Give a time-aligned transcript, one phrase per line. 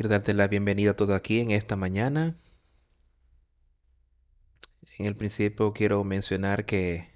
[0.00, 2.34] Quiero darte la bienvenida a todos aquí en esta mañana.
[4.98, 7.10] En el principio quiero mencionar que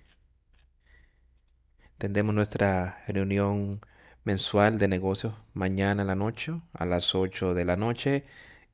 [1.97, 3.81] tendremos nuestra reunión
[4.25, 8.27] mensual de negocios mañana en la noche a las 8 de la noche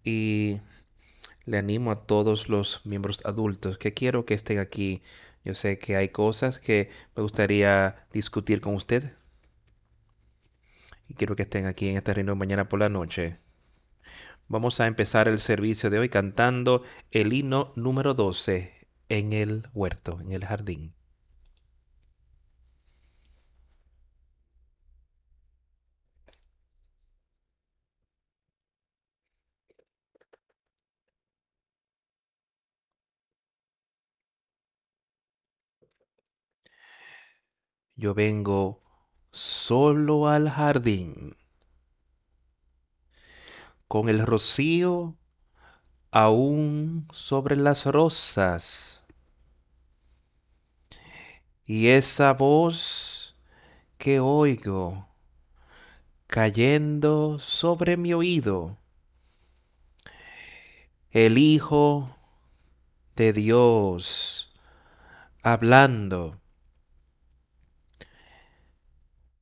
[0.03, 0.59] y
[1.45, 5.03] le animo a todos los miembros adultos que quiero que estén aquí.
[5.45, 9.15] Yo sé que hay cosas que me gustaría discutir con usted
[11.07, 13.39] y quiero que estén aquí en esta reunión mañana por la noche.
[14.51, 20.21] Vamos a empezar el servicio de hoy cantando el himno número 12 en el huerto,
[20.21, 20.93] en el jardín.
[37.95, 38.83] Yo vengo
[39.31, 41.37] solo al jardín,
[43.91, 45.17] con el rocío
[46.13, 49.05] aún sobre las rosas,
[51.65, 53.37] y esa voz
[53.99, 55.09] que oigo
[56.29, 58.79] cayendo sobre mi oído,
[61.11, 62.17] el Hijo
[63.17, 64.55] de Dios
[65.43, 66.41] hablando.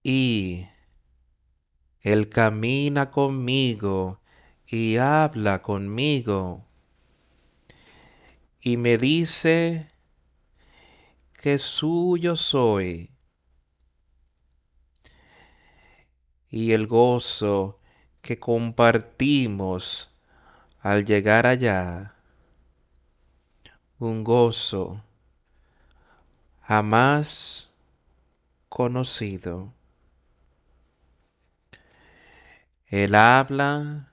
[0.02, 0.66] Y
[2.00, 4.22] Él camina conmigo
[4.70, 6.64] y habla conmigo
[8.60, 9.90] y me dice
[11.32, 13.10] que suyo soy.
[16.50, 17.78] Y el gozo
[18.20, 20.10] que compartimos
[20.80, 22.14] al llegar allá,
[23.98, 25.02] un gozo
[26.62, 27.70] jamás
[28.68, 29.72] conocido.
[32.86, 34.07] Él habla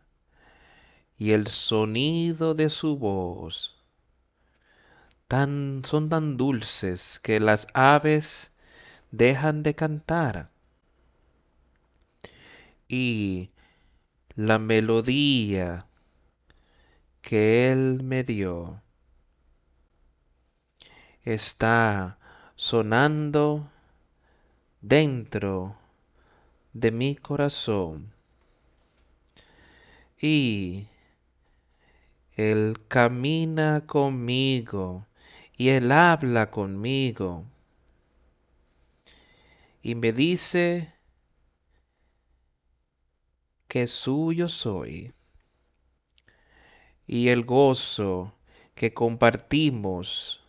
[1.18, 3.76] y el sonido de su voz
[5.28, 8.52] tan, son tan dulces que las aves
[9.12, 10.50] dejan de cantar.
[12.88, 13.52] Y
[14.36, 15.88] la melodía
[17.22, 18.82] que Él me dio
[21.24, 22.20] está
[22.56, 23.72] sonando
[24.82, 25.76] dentro
[26.74, 28.14] de mi corazón
[30.22, 30.88] y
[32.36, 35.06] Él camina conmigo
[35.58, 37.46] y Él habla conmigo
[39.82, 40.94] y me dice
[43.68, 45.14] que suyo soy
[47.08, 48.34] y el gozo
[48.74, 50.42] que compartimos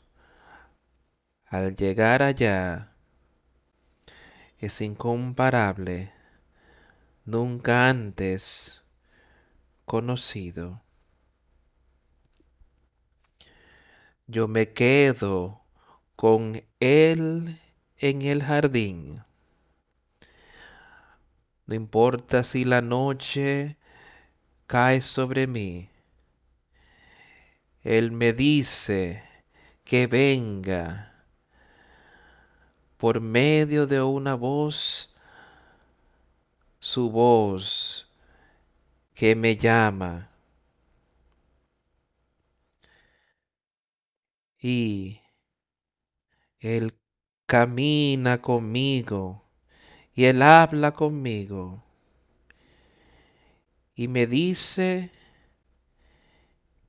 [1.47, 2.93] al llegar allá
[4.59, 6.13] es incomparable,
[7.25, 8.83] nunca antes
[9.85, 10.86] conocido.
[14.29, 15.61] Yo me quedo
[16.17, 17.61] con Él
[17.99, 19.23] en el jardín.
[21.67, 23.77] No importa si la noche
[24.67, 25.89] cae sobre mí.
[27.83, 29.23] Él me dice
[29.85, 31.13] que venga
[32.97, 35.15] por medio de una voz,
[36.81, 38.09] su voz
[39.15, 40.31] que me llama.
[44.69, 45.21] Y
[46.59, 46.99] Él
[47.47, 49.45] camina conmigo
[50.13, 51.85] y Él habla conmigo
[53.95, 55.13] y me dice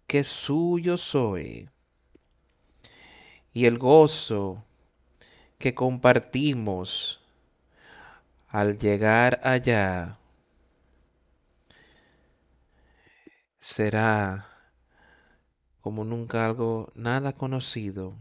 [0.08, 1.70] que suyo soy
[3.54, 4.66] y el gozo
[5.60, 7.22] que compartimos
[8.48, 10.18] al llegar allá
[13.60, 14.57] será
[15.82, 18.16] como nunca algo nada conocido.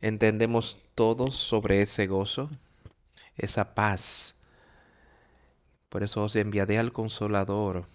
[0.00, 2.50] Entendemos todos sobre ese gozo,
[3.36, 4.34] esa paz.
[5.88, 7.86] Por eso os enviaré al consolador,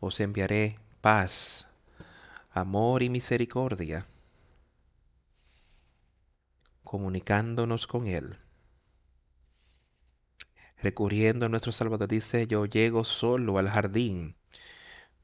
[0.00, 1.66] os enviaré paz,
[2.50, 4.06] amor y misericordia,
[6.84, 8.38] comunicándonos con Él
[10.82, 14.36] recurriendo a nuestro Salvador, dice, yo llego solo al jardín.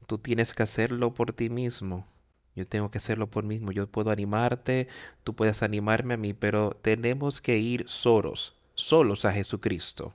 [0.07, 2.07] Tú tienes que hacerlo por ti mismo.
[2.55, 3.71] Yo tengo que hacerlo por mí mismo.
[3.71, 4.87] Yo puedo animarte,
[5.23, 10.13] tú puedes animarme a mí, pero tenemos que ir solos, solos a Jesucristo,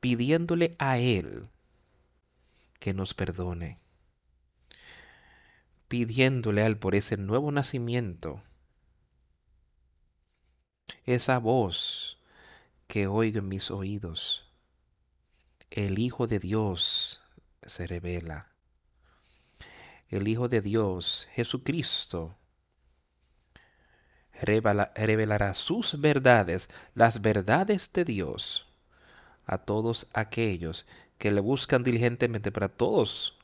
[0.00, 1.48] pidiéndole a Él
[2.78, 3.78] que nos perdone,
[5.88, 8.42] pidiéndole a Él por ese nuevo nacimiento,
[11.06, 12.18] esa voz
[12.86, 14.50] que oigo en mis oídos.
[15.70, 17.20] El Hijo de Dios
[17.66, 18.48] se revela.
[20.08, 22.36] El Hijo de Dios, Jesucristo,
[24.40, 28.66] revelará sus verdades, las verdades de Dios,
[29.46, 30.86] a todos aquellos
[31.18, 33.35] que le buscan diligentemente, para todos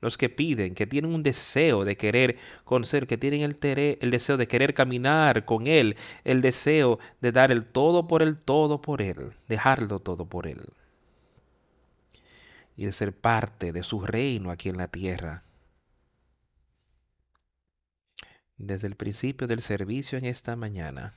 [0.00, 3.58] los que piden, que tienen un deseo de querer conocer, que tienen el,
[4.00, 8.36] el, deseo de querer caminar con Él, el deseo de dar el todo por el
[8.38, 10.72] todo por Él, dejarlo todo por Él.
[12.76, 15.42] Y de ser parte de su reino aquí en la tierra.
[18.56, 21.12] Desde el principio del servicio en esta mañana,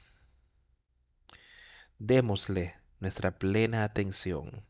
[2.00, 4.64] démosle nuestra plena atención.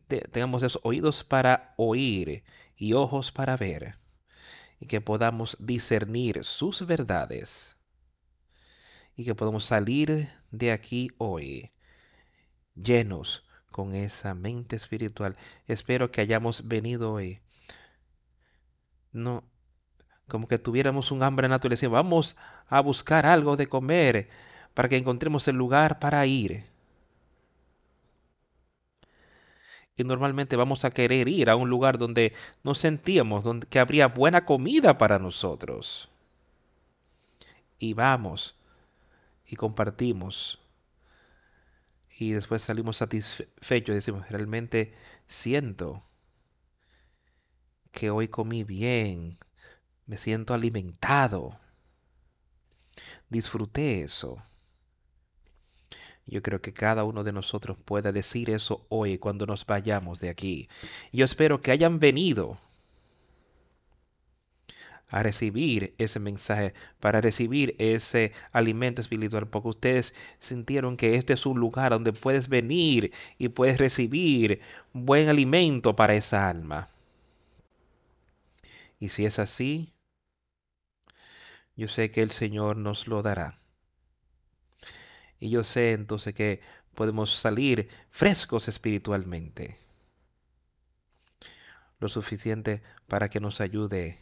[0.00, 2.44] Tengamos esos oídos para oír
[2.76, 3.96] y ojos para ver,
[4.78, 7.76] y que podamos discernir sus verdades,
[9.16, 11.70] y que podamos salir de aquí hoy
[12.74, 15.36] llenos con esa mente espiritual.
[15.66, 17.40] Espero que hayamos venido hoy.
[19.12, 19.44] No,
[20.28, 21.78] como que tuviéramos un hambre natural.
[21.90, 22.36] Vamos
[22.68, 24.28] a buscar algo de comer
[24.74, 26.64] para que encontremos el lugar para ir.
[30.04, 32.32] Normalmente vamos a querer ir a un lugar donde
[32.64, 36.08] nos sentíamos, donde que habría buena comida para nosotros.
[37.78, 38.54] Y vamos
[39.46, 40.58] y compartimos.
[42.18, 44.94] Y después salimos satisfechos y decimos, realmente
[45.26, 46.02] siento
[47.92, 49.38] que hoy comí bien,
[50.06, 51.58] me siento alimentado,
[53.28, 54.42] disfruté eso.
[56.30, 60.30] Yo creo que cada uno de nosotros pueda decir eso hoy cuando nos vayamos de
[60.30, 60.68] aquí.
[61.12, 62.56] Yo espero que hayan venido
[65.08, 71.46] a recibir ese mensaje, para recibir ese alimento espiritual, porque ustedes sintieron que este es
[71.46, 74.60] un lugar donde puedes venir y puedes recibir
[74.92, 76.88] buen alimento para esa alma.
[79.00, 79.92] Y si es así,
[81.76, 83.58] yo sé que el Señor nos lo dará.
[85.40, 86.60] Y yo sé entonces que
[86.94, 89.76] podemos salir frescos espiritualmente.
[91.98, 94.18] Lo suficiente para que nos ayude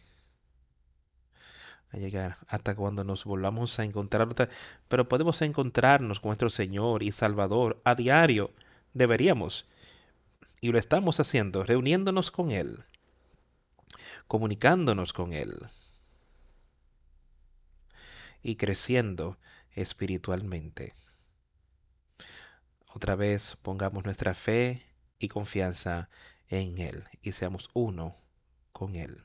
[1.90, 4.28] a llegar hasta cuando nos volvamos a encontrar.
[4.88, 8.52] Pero podemos encontrarnos con nuestro Señor y Salvador a diario.
[8.94, 9.66] Deberíamos.
[10.60, 12.84] Y lo estamos haciendo, reuniéndonos con Él,
[14.26, 15.54] comunicándonos con Él
[18.42, 19.36] y creciendo
[19.72, 20.94] espiritualmente.
[22.98, 24.82] Otra vez pongamos nuestra fe
[25.20, 26.10] y confianza
[26.48, 28.16] en Él y seamos uno
[28.72, 29.22] con Él.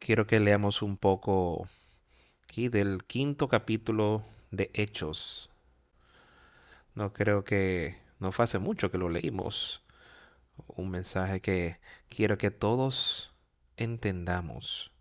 [0.00, 1.68] Quiero que leamos un poco
[2.42, 5.48] aquí del quinto capítulo de Hechos.
[6.96, 9.84] No creo que no fue hace mucho que lo leímos.
[10.66, 11.78] Un mensaje que
[12.08, 13.27] quiero que todos
[13.78, 14.92] entendamos.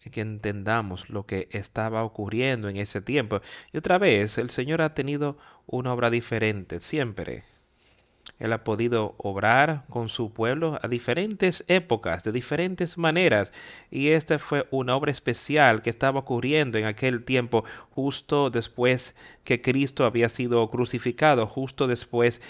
[0.00, 3.40] Que entendamos lo que estaba ocurriendo en ese tiempo.
[3.72, 7.44] Y otra vez, el Señor ha tenido una obra diferente, siempre.
[8.38, 13.52] Él ha podido obrar con su pueblo a diferentes épocas, de diferentes maneras.
[13.90, 19.60] Y esta fue una obra especial que estaba ocurriendo en aquel tiempo, justo después que
[19.60, 22.40] Cristo había sido crucificado, justo después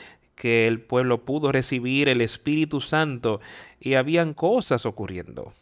[0.42, 3.40] que el pueblo pudo recibir el Espíritu Santo
[3.78, 5.52] y habían cosas ocurriendo.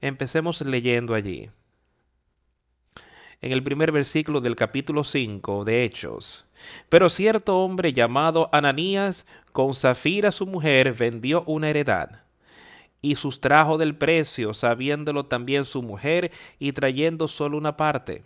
[0.00, 1.50] Empecemos leyendo allí.
[3.40, 6.44] En el primer versículo del capítulo 5 de Hechos.
[6.88, 12.22] Pero cierto hombre llamado Ananías, con Zafira su mujer, vendió una heredad
[13.02, 16.30] y sustrajo del precio, sabiéndolo también su mujer
[16.60, 18.22] y trayendo solo una parte.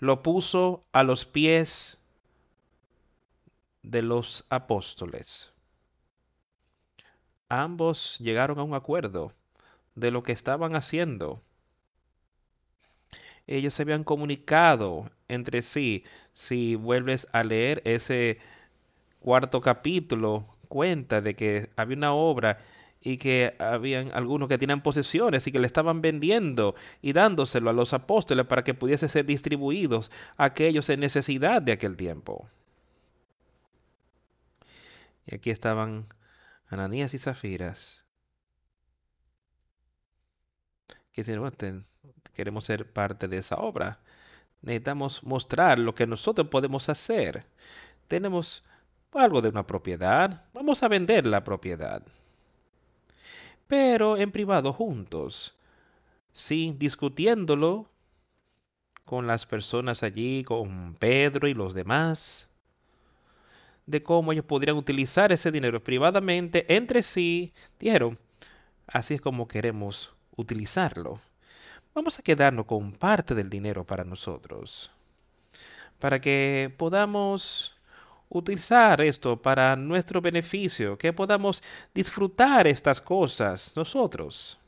[0.00, 2.00] Lo puso a los pies
[3.84, 5.52] de los apóstoles.
[7.48, 9.32] Ambos llegaron a un acuerdo
[9.94, 11.42] de lo que estaban haciendo.
[13.46, 16.04] Ellos se habían comunicado entre sí.
[16.32, 18.38] Si vuelves a leer ese
[19.20, 22.58] cuarto capítulo, cuenta de que había una obra
[23.02, 27.74] y que habían algunos que tenían posesiones y que le estaban vendiendo y dándoselo a
[27.74, 32.48] los apóstoles para que pudiese ser distribuidos a aquellos en necesidad de aquel tiempo.
[35.26, 36.06] Y aquí estaban
[36.68, 38.04] Ananías y Zafiras.
[41.12, 41.84] Que dicen,
[42.34, 44.00] queremos ser parte de esa obra.
[44.62, 47.46] Necesitamos mostrar lo que nosotros podemos hacer.
[48.08, 48.64] Tenemos
[49.12, 52.02] algo de una propiedad, vamos a vender la propiedad.
[53.66, 55.56] Pero en privado juntos,
[56.32, 57.88] sí, discutiéndolo
[59.04, 62.48] con las personas allí, con Pedro y los demás,
[63.86, 68.18] de cómo ellos podrían utilizar ese dinero privadamente entre sí, dijeron,
[68.86, 71.18] así es como queremos utilizarlo.
[71.94, 74.90] Vamos a quedarnos con parte del dinero para nosotros,
[75.98, 77.76] para que podamos
[78.28, 81.62] utilizar esto para nuestro beneficio, que podamos
[81.94, 84.58] disfrutar estas cosas nosotros.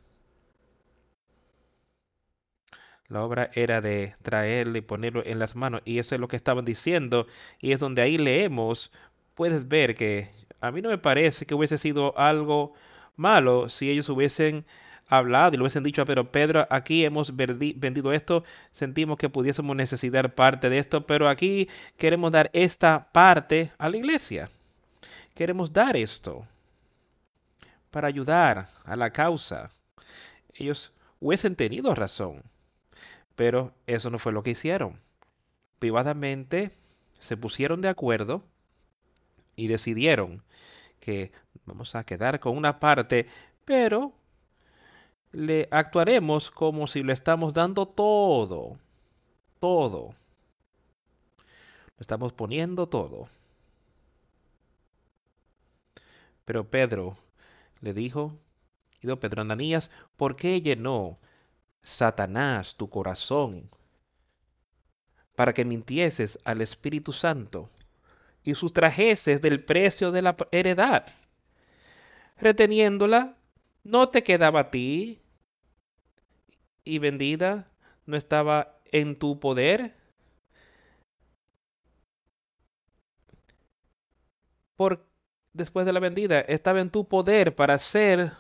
[3.09, 5.83] La obra era de traerle y ponerlo en las manos.
[5.85, 7.27] Y eso es lo que estaban diciendo.
[7.61, 8.93] Y es donde ahí leemos,
[9.35, 12.75] puedes ver que a mí no me parece que hubiese sido algo
[13.17, 14.65] malo si ellos hubiesen
[15.09, 20.35] hablado y lo hubiesen dicho, pero Pedro, aquí hemos vendido esto, sentimos que pudiésemos necesitar
[20.35, 24.49] parte de esto, pero aquí queremos dar esta parte a la iglesia.
[25.35, 26.47] Queremos dar esto
[27.91, 29.71] para ayudar a la causa.
[30.55, 32.43] Ellos hubiesen tenido razón.
[33.37, 34.99] Pero eso no fue lo que hicieron.
[35.79, 36.71] Privadamente
[37.19, 38.43] se pusieron de acuerdo
[39.55, 40.43] y decidieron
[41.01, 41.33] que
[41.65, 43.27] vamos a quedar con una parte,
[43.65, 44.13] pero
[45.33, 48.79] le actuaremos como si lo estamos dando todo.
[49.61, 50.15] Todo.
[51.97, 53.29] Lo estamos poniendo todo.
[56.45, 57.17] Pero Pedro
[57.81, 58.39] le dijo,
[59.01, 61.19] y don Pedro Ananías, ¿por qué llenó
[61.87, 63.71] Satanás tu corazón
[65.37, 67.71] para que mintieses al Espíritu Santo
[68.43, 71.07] y sustrajeses del precio de la heredad.
[72.39, 73.37] Reteniéndola,
[73.85, 75.21] no te quedaba a ti
[76.83, 77.71] y vendida
[78.05, 79.95] no estaba en tu poder.
[84.75, 85.07] Por
[85.53, 88.33] después de la vendida estaba en tu poder para hacer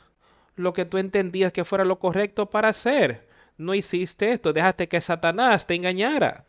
[0.56, 3.25] lo que tú entendías que fuera lo correcto para hacer
[3.58, 6.44] no hiciste esto, dejaste que Satanás te engañara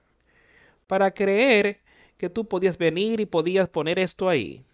[0.88, 1.82] para creer
[2.18, 4.66] que tú podías venir y podías poner esto ahí.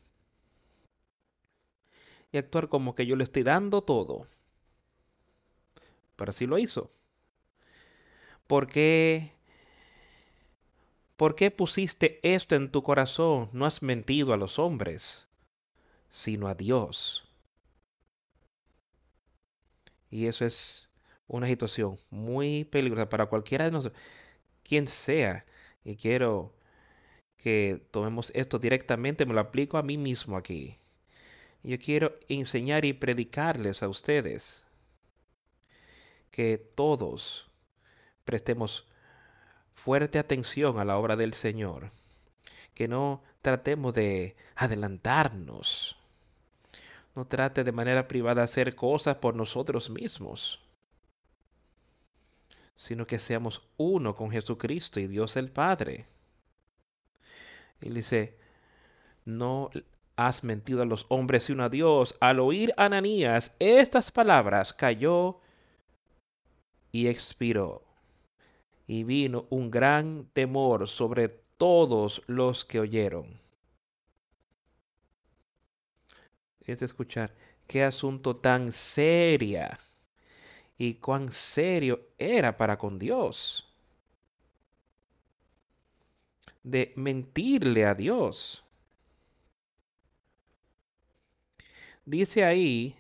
[2.31, 4.25] Y actuar como que yo le estoy dando todo.
[6.15, 6.91] Pero así lo hizo.
[8.47, 9.33] ¿Por qué?
[11.17, 13.49] ¿Por qué pusiste esto en tu corazón?
[13.53, 15.27] No has mentido a los hombres,
[16.09, 17.23] sino a Dios.
[20.09, 20.89] Y eso es
[21.27, 24.01] una situación muy peligrosa para cualquiera de nosotros,
[24.63, 25.45] quien sea.
[25.83, 26.53] Y quiero
[27.37, 30.77] que tomemos esto directamente, me lo aplico a mí mismo aquí.
[31.63, 34.65] Yo quiero enseñar y predicarles a ustedes
[36.31, 37.49] que todos
[38.25, 38.87] prestemos
[39.73, 41.91] fuerte atención a la obra del Señor,
[42.73, 45.97] que no tratemos de adelantarnos,
[47.15, 50.62] no trate de manera privada hacer cosas por nosotros mismos
[52.83, 56.05] sino que seamos uno con Jesucristo y Dios el Padre.
[57.81, 58.37] Y dice,
[59.23, 59.69] no
[60.17, 62.17] has mentido a los hombres sino a Dios.
[62.19, 65.39] Al oír Ananías estas palabras, cayó
[66.91, 67.83] y expiró.
[68.85, 73.39] Y vino un gran temor sobre todos los que oyeron.
[76.59, 77.33] Es de escuchar,
[77.65, 79.79] qué asunto tan seria
[80.83, 83.65] y cuán serio era para con Dios.
[86.61, 88.65] De mentirle a Dios.
[92.03, 92.97] Dice ahí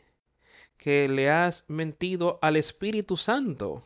[0.77, 3.83] que le has mentido al Espíritu Santo.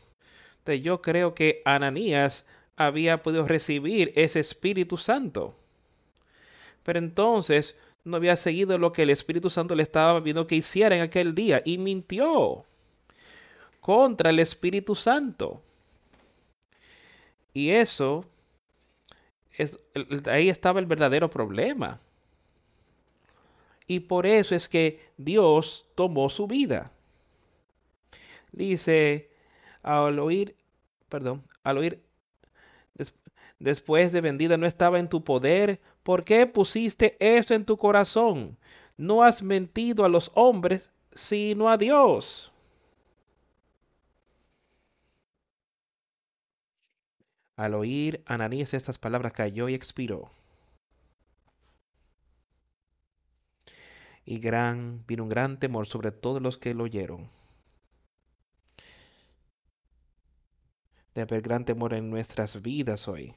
[0.60, 5.56] Entonces yo creo que Ananías había podido recibir ese Espíritu Santo.
[6.84, 10.96] Pero entonces no había seguido lo que el Espíritu Santo le estaba viendo que hiciera
[10.96, 12.67] en aquel día y mintió
[13.88, 15.62] contra el Espíritu Santo.
[17.54, 18.26] Y eso,
[19.54, 19.80] es,
[20.26, 21.98] ahí estaba el verdadero problema.
[23.88, 26.92] Y por eso es que Dios tomó su vida.
[28.52, 29.30] Dice,
[29.84, 30.58] al oír,
[31.08, 32.04] perdón, al oír,
[33.58, 38.58] después de vendida no estaba en tu poder, ¿por qué pusiste esto en tu corazón?
[38.98, 42.52] No has mentido a los hombres, sino a Dios.
[47.58, 50.30] Al oír Ananías estas palabras cayó y expiró.
[54.26, 57.32] Y gran, vino un gran temor sobre todos los que lo oyeron.
[61.16, 63.34] De haber gran temor en nuestras vidas hoy.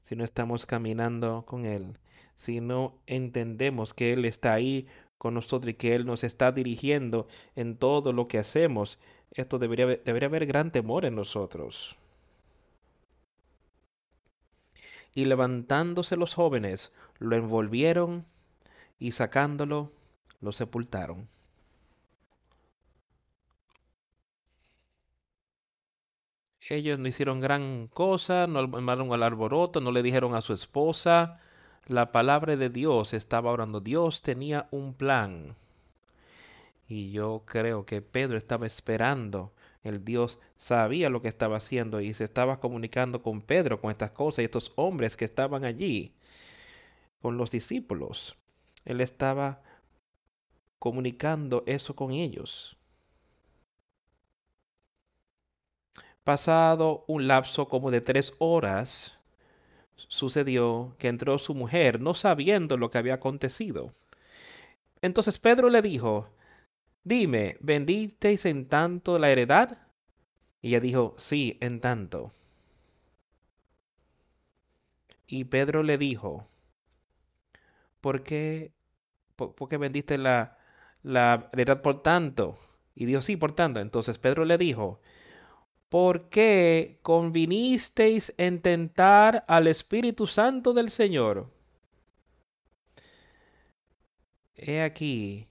[0.00, 1.98] si no estamos caminando con Él,
[2.34, 4.86] si no entendemos que Él está ahí
[5.18, 8.98] con nosotros y que Él nos está dirigiendo en todo lo que hacemos,
[9.32, 11.96] esto debería, debería haber gran temor en nosotros.
[15.14, 18.26] Y levantándose los jóvenes, lo envolvieron
[18.98, 19.92] y sacándolo,
[20.40, 21.28] lo sepultaron.
[26.68, 31.40] Ellos no hicieron gran cosa, no armaron al arboroto, no le dijeron a su esposa.
[31.86, 33.80] La palabra de Dios estaba orando.
[33.80, 35.56] Dios tenía un plan.
[36.88, 39.52] Y yo creo que Pedro estaba esperando.
[39.82, 44.12] El Dios sabía lo que estaba haciendo y se estaba comunicando con Pedro con estas
[44.12, 46.14] cosas y estos hombres que estaban allí,
[47.20, 48.36] con los discípulos.
[48.84, 49.62] Él estaba
[50.78, 52.76] comunicando eso con ellos.
[56.24, 59.18] Pasado un lapso como de tres horas,
[59.96, 63.92] sucedió que entró su mujer, no sabiendo lo que había acontecido.
[65.00, 66.28] Entonces Pedro le dijo,
[67.04, 69.86] Dime, ¿vendisteis en tanto la heredad?
[70.62, 72.32] Y ella dijo, Sí, en tanto.
[75.26, 76.46] Y Pedro le dijo,
[78.00, 78.72] ¿por qué,
[79.36, 80.58] por, qué vendiste la,
[81.02, 82.58] la heredad por tanto?
[82.94, 83.80] Y dijo, sí, por tanto.
[83.80, 85.00] Entonces Pedro le dijo,
[85.90, 91.50] ¿por qué convinisteis en tentar al Espíritu Santo del Señor?
[94.56, 95.46] He aquí,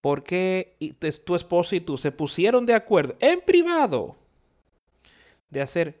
[0.00, 0.76] ¿por qué
[1.24, 4.16] tu esposo y tú se pusieron de acuerdo en privado
[5.50, 6.00] de hacer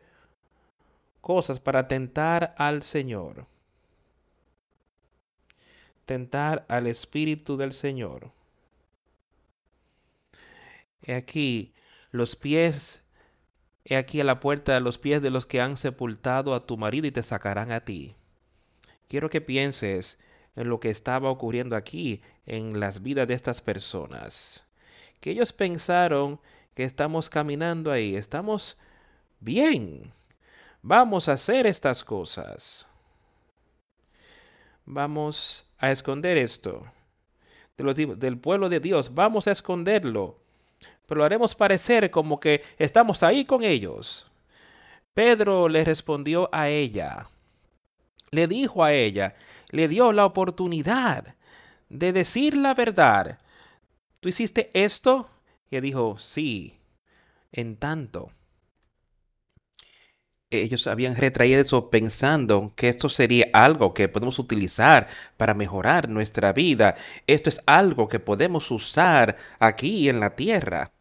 [1.20, 3.46] cosas para tentar al Señor?
[6.04, 8.32] Tentar al Espíritu del Señor.
[11.02, 11.72] He aquí,
[12.10, 13.02] los pies
[13.84, 17.06] He aquí a la puerta los pies de los que han sepultado a tu marido
[17.06, 18.14] y te sacarán a ti.
[19.08, 24.64] Quiero que pienses en lo que estaba ocurriendo aquí en las vidas de estas personas.
[25.20, 26.40] Que ellos pensaron
[26.74, 28.78] que estamos caminando ahí, estamos
[29.40, 30.12] bien,
[30.82, 32.86] vamos a hacer estas cosas.
[34.86, 36.84] Vamos a esconder esto
[37.76, 40.40] del pueblo de Dios, vamos a esconderlo
[41.10, 44.30] pero lo haremos parecer como que estamos ahí con ellos.
[45.12, 47.28] Pedro le respondió a ella,
[48.30, 49.34] le dijo a ella,
[49.70, 51.34] le dio la oportunidad
[51.88, 53.38] de decir la verdad.
[54.20, 55.30] ¿Tú hiciste esto?
[55.70, 56.78] Y ella dijo, sí,
[57.52, 58.32] en tanto.
[60.50, 65.06] Ellos habían retraído eso pensando que esto sería algo que podemos utilizar
[65.36, 66.96] para mejorar nuestra vida.
[67.26, 70.92] Esto es algo que podemos usar aquí en la tierra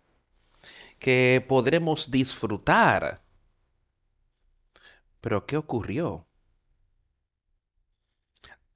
[1.00, 3.22] que podremos disfrutar.
[5.22, 6.29] Pero ¿qué ocurrió?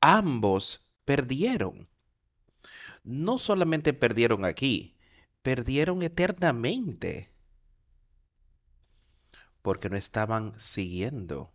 [0.05, 1.87] Ambos perdieron.
[3.05, 4.97] No solamente perdieron aquí,
[5.41, 7.29] perdieron eternamente.
[9.61, 11.53] Porque no estaban siguiendo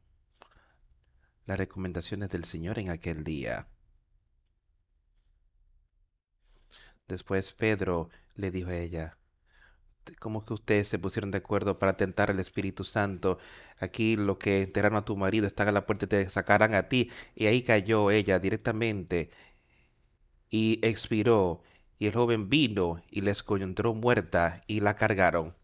[1.44, 3.68] las recomendaciones del Señor en aquel día.
[7.06, 9.17] Después Pedro le dijo a ella,
[10.20, 13.38] ¿Cómo que ustedes se pusieron de acuerdo para tentar al Espíritu Santo?
[13.78, 16.88] Aquí lo que enterraron a tu marido están a la puerta y te sacarán a
[16.88, 17.10] ti.
[17.34, 19.30] Y ahí cayó ella directamente
[20.50, 21.62] y expiró.
[21.98, 25.54] Y el joven vino y la encontró muerta y la cargaron.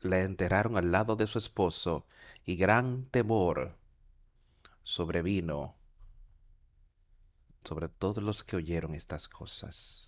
[0.00, 2.06] La enterraron al lado de su esposo
[2.44, 3.76] y gran temor
[4.82, 5.74] sobrevino
[7.64, 10.07] sobre todos los que oyeron estas cosas.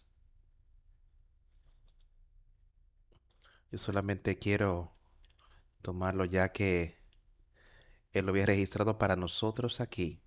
[3.71, 4.93] Yo solamente quiero
[5.81, 6.97] tomarlo ya que
[8.13, 10.21] Él lo había registrado para nosotros aquí.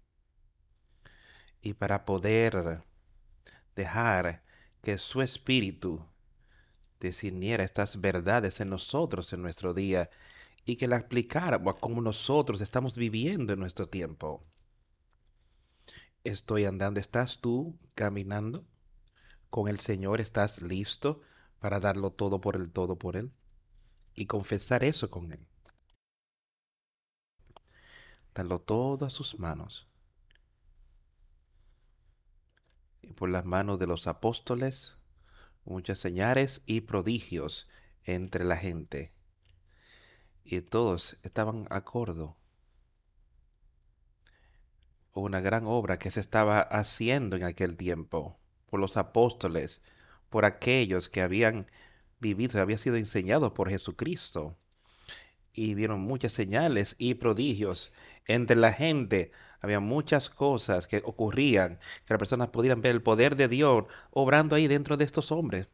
[1.61, 2.83] Y para poder
[3.75, 4.43] dejar
[4.81, 6.05] que su espíritu
[7.01, 10.09] discerniera estas verdades en nosotros en nuestro día
[10.65, 14.45] y que la aplicáramos como nosotros estamos viviendo en nuestro tiempo.
[16.23, 18.65] Estoy andando, ¿estás tú caminando
[19.49, 20.21] con el Señor?
[20.21, 21.21] ¿Estás listo
[21.63, 23.31] para darlo todo por el todo por Él
[24.15, 25.47] y confesar eso con Él.
[28.35, 29.87] Darlo todo a sus manos.
[33.01, 34.97] Y por las manos de los apóstoles,
[35.63, 37.69] muchas señales y prodigios
[38.03, 39.13] entre la gente.
[40.43, 42.35] Y todos estaban acuerdo.
[45.13, 48.37] Una gran obra que se estaba haciendo en aquel tiempo
[48.69, 49.81] por los apóstoles,
[50.33, 51.67] por aquellos que habían
[52.19, 54.57] vivido, había sido enseñado por Jesucristo.
[55.53, 57.91] y vieron muchas señales y prodigios
[58.25, 59.31] entre la gente.
[59.61, 64.55] Había muchas cosas que ocurrían, que las personas pudieran ver el poder de Dios obrando
[64.55, 65.67] ahí dentro de estos hombres.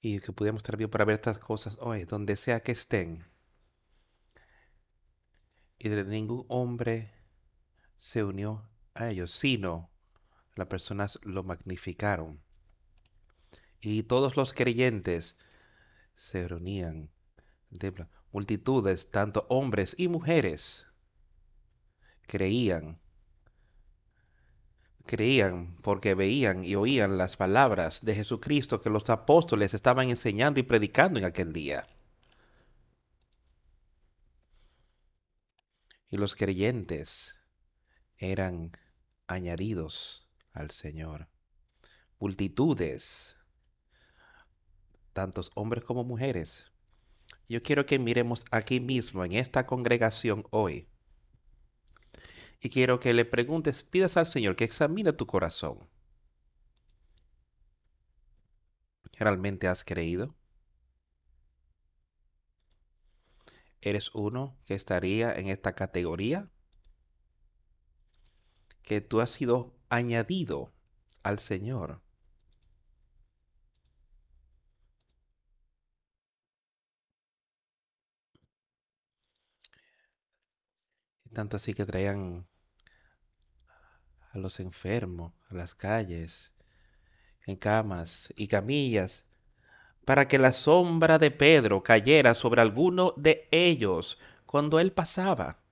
[0.00, 3.26] Y que pudiéramos estar bien para ver estas cosas hoy, donde sea que estén.
[5.78, 7.12] Y de ningún hombre
[7.96, 9.90] se unió a ellos, sino
[10.54, 12.40] las personas lo magnificaron.
[13.80, 15.36] Y todos los creyentes
[16.16, 17.10] se reunían.
[18.32, 20.86] Multitudes, tanto hombres y mujeres,
[22.26, 22.98] creían.
[25.04, 30.64] Creían porque veían y oían las palabras de Jesucristo que los apóstoles estaban enseñando y
[30.64, 31.86] predicando en aquel día.
[36.08, 37.38] Y los creyentes
[38.18, 38.72] eran
[39.26, 41.28] añadidos al Señor.
[42.18, 43.38] Multitudes,
[45.12, 46.70] tantos hombres como mujeres.
[47.48, 50.88] Yo quiero que miremos aquí mismo, en esta congregación hoy.
[52.60, 55.88] Y quiero que le preguntes, pidas al Señor que examine tu corazón.
[59.12, 60.34] ¿Realmente has creído?
[63.80, 66.50] ¿Eres uno que estaría en esta categoría?
[68.86, 70.72] Que tú has sido añadido
[71.22, 72.00] al Señor.
[81.34, 82.46] Tanto así que traían
[84.32, 86.54] a los enfermos a las calles,
[87.44, 89.24] en camas y camillas,
[90.04, 95.65] para que la sombra de Pedro cayera sobre alguno de ellos cuando él pasaba.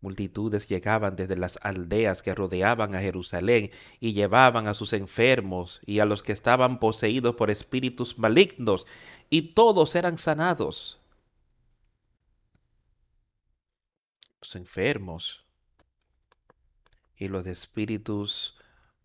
[0.00, 5.98] Multitudes llegaban desde las aldeas que rodeaban a Jerusalén y llevaban a sus enfermos y
[5.98, 8.86] a los que estaban poseídos por espíritus malignos,
[9.28, 11.00] y todos eran sanados.
[14.40, 15.44] Los enfermos
[17.16, 18.56] y los de espíritus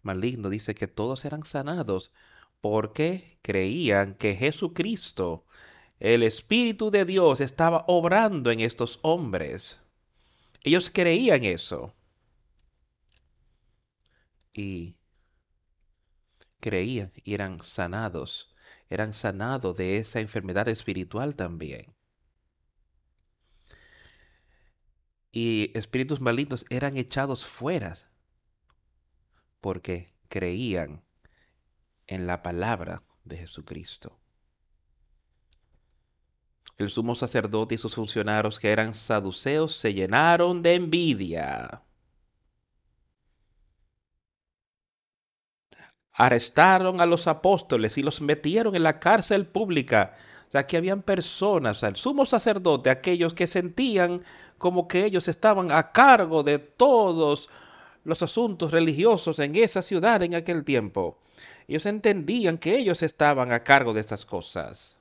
[0.03, 2.11] malignos, dice que todos eran sanados
[2.61, 5.45] porque creían que Jesucristo,
[5.99, 9.79] el Espíritu de Dios, estaba obrando en estos hombres.
[10.63, 11.93] Ellos creían eso.
[14.53, 14.95] Y
[16.59, 18.55] creían y eran sanados.
[18.89, 21.93] Eran sanados de esa enfermedad espiritual también.
[25.31, 27.97] Y espíritus malignos eran echados fuera
[29.59, 31.03] porque creían
[32.07, 34.22] en la palabra de Jesucristo
[36.77, 41.81] el sumo sacerdote y sus funcionarios que eran saduceos se llenaron de envidia.
[46.13, 50.15] Arrestaron a los apóstoles y los metieron en la cárcel pública.
[50.47, 54.23] O sea, que habían personas, el sumo sacerdote, aquellos que sentían
[54.59, 57.49] como que ellos estaban a cargo de todos
[58.03, 61.17] los asuntos religiosos en esa ciudad en aquel tiempo.
[61.67, 64.97] Ellos entendían que ellos estaban a cargo de estas cosas.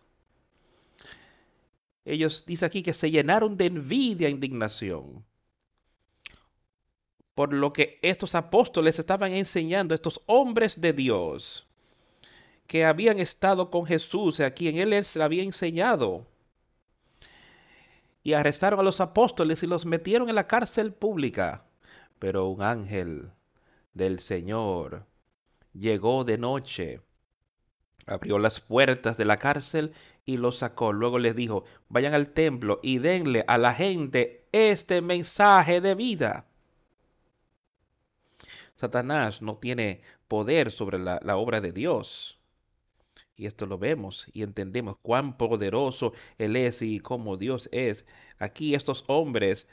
[2.04, 5.24] Ellos dice aquí que se llenaron de envidia e indignación
[7.34, 11.66] por lo que estos apóstoles estaban enseñando, estos hombres de Dios
[12.66, 16.26] que habían estado con Jesús, a quien él les había enseñado.
[18.22, 21.64] Y arrestaron a los apóstoles y los metieron en la cárcel pública.
[22.18, 23.30] Pero un ángel
[23.94, 25.06] del Señor
[25.74, 27.00] llegó de noche
[28.06, 29.92] abrió las puertas de la cárcel
[30.24, 30.92] y los sacó.
[30.92, 36.46] Luego les dijo, vayan al templo y denle a la gente este mensaje de vida.
[38.76, 42.38] Satanás no tiene poder sobre la, obra de Dios.
[43.36, 48.04] Y esto lo vemos y entendemos cuán poderoso Él es y cómo Dios es.
[48.38, 49.66] Aquí estos hombres,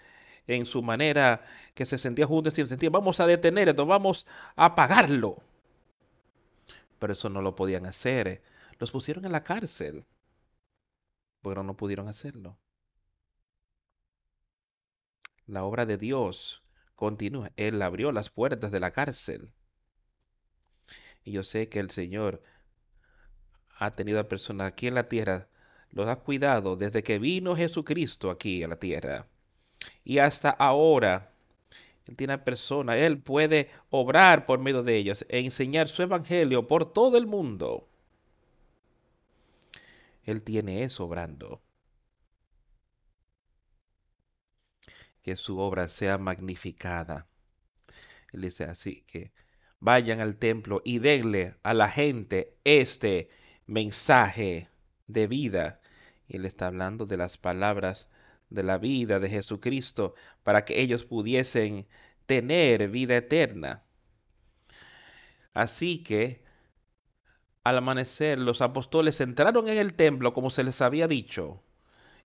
[0.48, 4.66] en su manera que se sentían juntos, se sentían, vamos a detener esto, vamos a
[4.66, 5.42] apagarlo
[7.00, 8.44] pero eso no lo podían hacer.
[8.78, 10.06] Los pusieron en la cárcel,
[11.42, 12.58] pero no pudieron hacerlo.
[15.46, 16.64] La obra de Dios
[16.96, 17.52] continúa.
[17.56, 19.54] Él abrió las puertas de la cárcel.
[21.24, 22.42] Y yo sé que el Señor
[23.78, 25.48] ha tenido a personas aquí en la tierra,
[25.92, 29.28] los ha cuidado desde que vino Jesucristo aquí a la tierra.
[30.04, 31.32] Y hasta ahora
[32.10, 36.92] él tiene personas, Él puede obrar por medio de ellos e enseñar su evangelio por
[36.92, 37.89] todo el mundo.
[40.24, 41.62] Él tiene eso obrando.
[45.22, 47.28] Que su obra sea magnificada.
[48.32, 49.32] Él dice así que
[49.80, 53.30] vayan al templo y denle a la gente este
[53.66, 54.70] mensaje
[55.08, 55.82] de vida.
[56.28, 58.10] Y él está hablando de las palabras
[58.50, 61.88] de la vida de Jesucristo para que ellos pudiesen
[62.26, 63.84] tener vida eterna.
[65.54, 66.44] Así que
[67.64, 71.64] al amanecer los apóstoles entraron en el templo como se les había dicho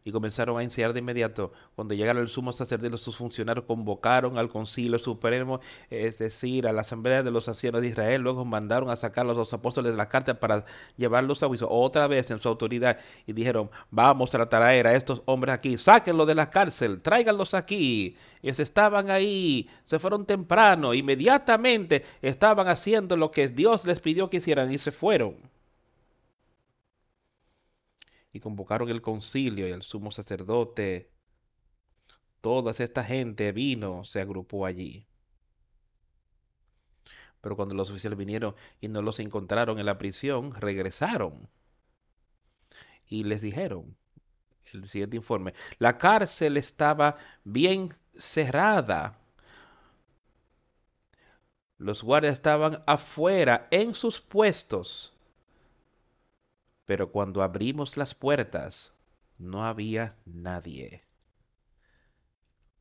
[0.04, 1.52] y comenzaron a enseñar de inmediato.
[1.74, 6.82] Cuando llegaron el sumo sacerdote, sus funcionarios convocaron al concilio supremo, es decir, a la
[6.82, 8.20] asamblea de los ancianos de Israel.
[8.20, 10.66] Luego mandaron a sacar a los apóstoles de la carta para
[10.98, 15.22] llevarlos a juicio otra vez en su autoridad y dijeron, vamos a traer a estos
[15.24, 18.16] hombres aquí, sáquenlos de la cárcel, tráiganlos aquí.
[18.42, 24.36] Ellos estaban ahí, se fueron temprano, inmediatamente estaban haciendo lo que Dios les pidió que
[24.36, 25.53] hicieran y se fueron
[28.34, 31.08] y convocaron el concilio y el sumo sacerdote.
[32.40, 35.06] Toda esta gente vino, se agrupó allí.
[37.40, 41.48] Pero cuando los oficiales vinieron y no los encontraron en la prisión, regresaron
[43.06, 43.96] y les dijeron,
[44.72, 49.16] el siguiente informe, la cárcel estaba bien cerrada.
[51.78, 55.13] Los guardias estaban afuera en sus puestos
[56.86, 58.94] pero cuando abrimos las puertas,
[59.38, 61.02] no había nadie.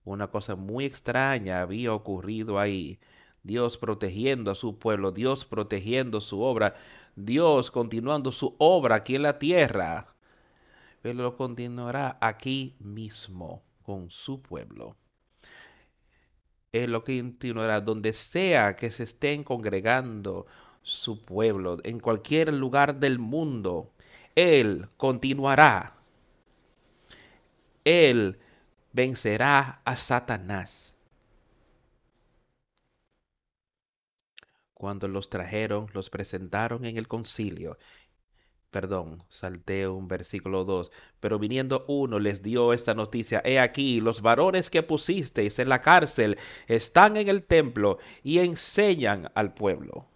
[0.03, 2.99] Una cosa muy extraña había ocurrido ahí.
[3.43, 6.75] Dios protegiendo a su pueblo, Dios protegiendo su obra,
[7.15, 10.15] Dios continuando su obra aquí en la tierra.
[11.03, 14.95] Él lo continuará aquí mismo con su pueblo.
[16.71, 20.47] Él lo continuará donde sea que se estén congregando
[20.81, 23.92] su pueblo, en cualquier lugar del mundo.
[24.35, 25.95] Él continuará.
[27.83, 28.39] Él
[28.91, 30.95] vencerá a Satanás.
[34.73, 37.77] Cuando los trajeron, los presentaron en el concilio.
[38.71, 40.91] Perdón, salté un versículo 2.
[41.19, 43.41] Pero viniendo uno les dio esta noticia.
[43.45, 49.31] He aquí, los varones que pusisteis en la cárcel están en el templo y enseñan
[49.35, 50.07] al pueblo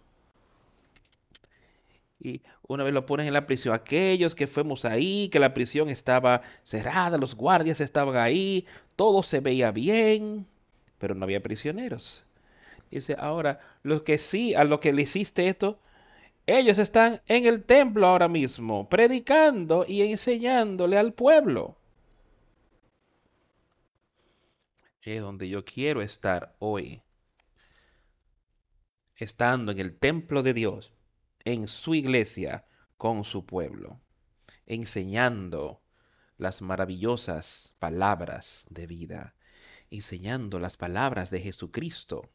[2.20, 5.88] y una vez lo pones en la prisión, aquellos que fuimos ahí, que la prisión
[5.88, 10.46] estaba cerrada, los guardias estaban ahí, todo se veía bien,
[10.98, 12.24] pero no había prisioneros.
[12.90, 15.78] Dice, ahora, los que sí, a los que le hiciste esto,
[16.46, 21.76] ellos están en el templo ahora mismo, predicando y enseñándole al pueblo.
[25.02, 27.00] Es donde yo quiero estar hoy,
[29.16, 30.92] estando en el templo de Dios
[31.48, 32.66] en su iglesia
[32.98, 33.98] con su pueblo,
[34.66, 35.80] enseñando
[36.36, 39.34] las maravillosas palabras de vida,
[39.90, 42.28] enseñando las palabras de Jesucristo.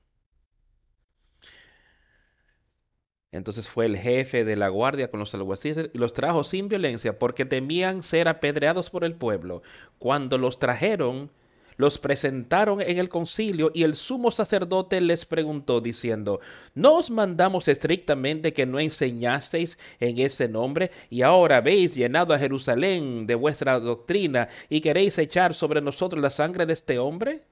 [3.31, 7.19] Entonces fue el jefe de la guardia con los alguaciles y los trajo sin violencia
[7.19, 9.61] porque temían ser apedreados por el pueblo.
[9.99, 11.31] Cuando los trajeron,
[11.77, 16.39] los presentaron en el concilio y el sumo sacerdote les preguntó diciendo,
[16.75, 22.39] ¿no os mandamos estrictamente que no enseñasteis en ese nombre y ahora habéis llenado a
[22.39, 27.43] Jerusalén de vuestra doctrina y queréis echar sobre nosotros la sangre de este hombre?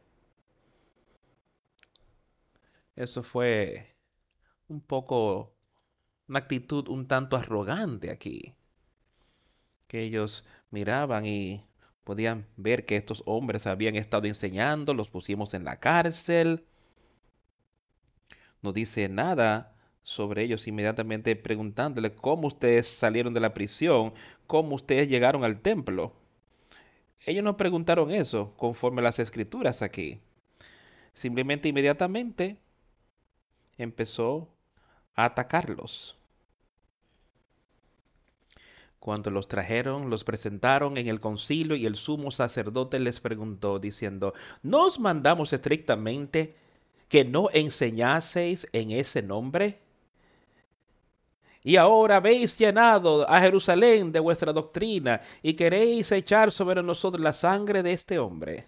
[2.95, 3.95] Eso fue
[4.67, 5.53] un poco,
[6.27, 8.53] una actitud un tanto arrogante aquí,
[9.87, 11.65] que ellos miraban y
[12.03, 16.65] Podían ver que estos hombres habían estado enseñando, los pusimos en la cárcel.
[18.61, 24.13] No dice nada sobre ellos inmediatamente preguntándole cómo ustedes salieron de la prisión,
[24.47, 26.13] cómo ustedes llegaron al templo.
[27.25, 30.19] Ellos no preguntaron eso conforme a las escrituras aquí.
[31.13, 32.57] Simplemente inmediatamente
[33.77, 34.49] empezó
[35.15, 36.20] a atacarlos.
[39.01, 44.35] Cuando los trajeron, los presentaron en el concilio y el sumo sacerdote les preguntó, diciendo,
[44.61, 46.53] ¿no os mandamos estrictamente
[47.09, 49.79] que no enseñaseis en ese nombre?
[51.63, 57.33] Y ahora habéis llenado a Jerusalén de vuestra doctrina y queréis echar sobre nosotros la
[57.33, 58.67] sangre de este hombre.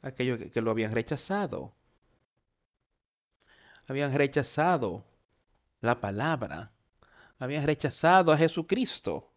[0.00, 1.74] Aquellos que, que lo habían rechazado.
[3.86, 5.04] Habían rechazado
[5.82, 6.73] la palabra
[7.44, 9.30] habían rechazado a Jesucristo,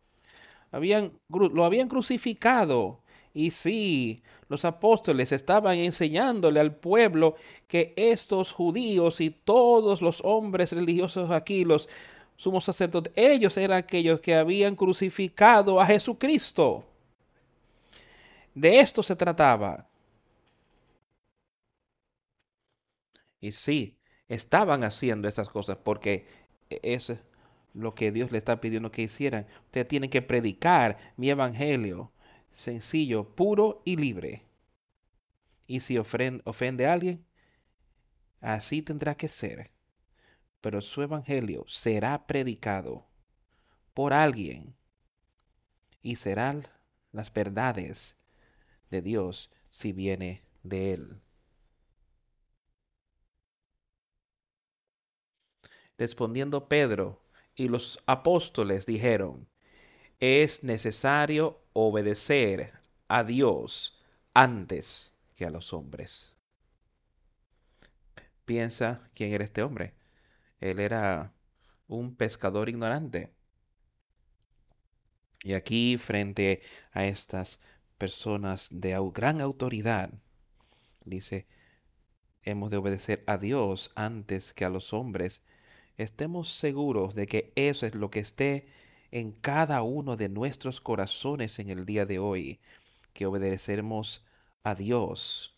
[0.72, 3.02] habían, lo habían crucificado.
[3.34, 7.36] Y sí, los apóstoles estaban enseñándole al pueblo
[7.68, 11.88] que estos judíos y todos los hombres religiosos aquí, los
[12.36, 16.86] sumos sacerdotes, ellos eran aquellos que habían crucificado a Jesucristo.
[18.56, 19.88] De esto se trataba.
[23.40, 26.26] Y sí, estaban haciendo esas cosas porque
[26.70, 27.20] eso es
[27.78, 29.48] lo que Dios le está pidiendo que hicieran.
[29.66, 32.12] Ustedes tienen que predicar mi evangelio
[32.52, 34.44] sencillo, puro y libre.
[35.68, 37.24] Y si ofende a alguien,
[38.42, 39.70] así tendrá que ser.
[40.62, 43.06] Pero su evangelio será predicado
[43.94, 44.76] por alguien
[46.02, 46.64] y serán
[47.12, 48.16] las verdades
[48.90, 51.22] de Dios si viene de él.
[55.98, 57.20] Respondiendo Pedro
[57.58, 59.50] y los apóstoles dijeron,
[60.20, 62.72] es necesario obedecer
[63.08, 64.00] a Dios
[64.34, 66.36] antes que a los hombres.
[68.46, 69.94] Piensa quién era este hombre.
[70.62, 71.34] Él era
[71.88, 73.34] un pescador ignorante.
[75.44, 77.60] Y aquí, frente a estas
[77.98, 80.12] personas de gran autoridad,
[81.06, 81.48] dice,
[82.44, 85.42] hemos de obedecer a Dios antes que a los hombres.
[85.98, 88.68] Estemos seguros de que eso es lo que esté
[89.10, 92.60] en cada uno de nuestros corazones en el día de hoy,
[93.14, 94.24] que obedeceremos
[94.64, 95.58] a Dios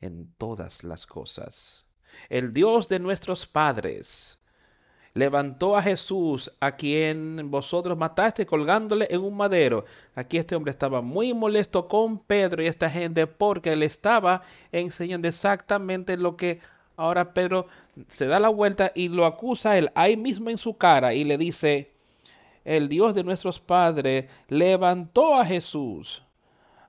[0.00, 1.86] en todas las cosas.
[2.28, 4.38] El Dios de nuestros padres
[5.14, 9.84] levantó a Jesús, a quien vosotros mataste colgándole en un madero.
[10.14, 15.26] Aquí este hombre estaba muy molesto con Pedro y esta gente porque le estaba enseñando
[15.26, 16.60] exactamente lo que
[16.96, 17.66] ahora Pedro
[18.08, 21.38] se da la vuelta y lo acusa él ahí mismo en su cara y le
[21.38, 21.90] dice,
[22.64, 26.22] el Dios de nuestros padres levantó a Jesús,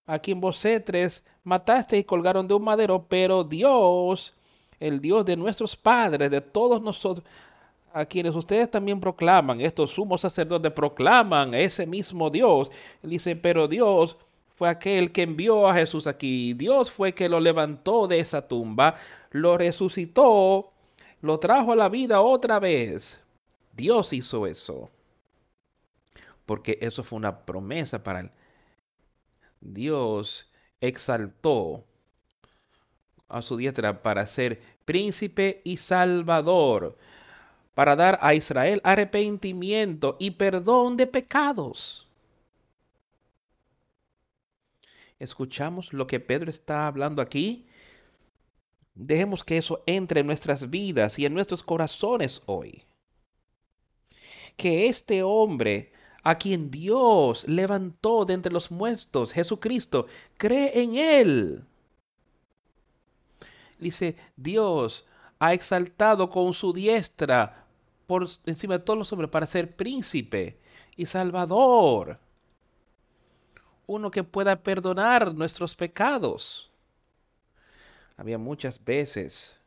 [0.06, 4.34] a quien vosotros mataste y colgaron de un madero, pero Dios,
[4.80, 7.26] el Dios de nuestros padres, de todos nosotros,
[7.94, 12.70] a quienes ustedes también proclaman, estos sumos sacerdotes proclaman ese mismo Dios.
[13.02, 14.18] Él dice, pero Dios
[14.58, 16.54] fue aquel que envió a Jesús aquí.
[16.54, 18.96] Dios fue que lo levantó de esa tumba,
[19.32, 20.74] lo resucitó,
[21.22, 23.22] lo trajo a la vida otra vez.
[23.74, 24.90] Dios hizo eso.
[26.48, 28.32] Porque eso fue una promesa para él.
[29.62, 30.50] Dios
[30.82, 31.84] exaltó
[33.30, 36.98] a su diestra para ser príncipe y salvador
[37.78, 42.07] para dar a Israel arrepentimiento y perdón de pecados.
[45.20, 47.66] ¿Escuchamos lo que Pedro está hablando aquí?
[48.94, 52.84] Dejemos que eso entre en nuestras vidas y en nuestros corazones hoy.
[54.56, 55.92] Que este hombre
[56.24, 61.66] a quien Dios levantó de entre los muertos, Jesucristo, cree en él.
[63.80, 65.06] Dice, Dios
[65.40, 67.66] ha exaltado con su diestra
[68.08, 70.60] por encima de todos los hombres para ser príncipe
[70.96, 72.20] y salvador.
[73.88, 76.70] Uno que pueda perdonar nuestros pecados.
[78.18, 79.58] Había muchas veces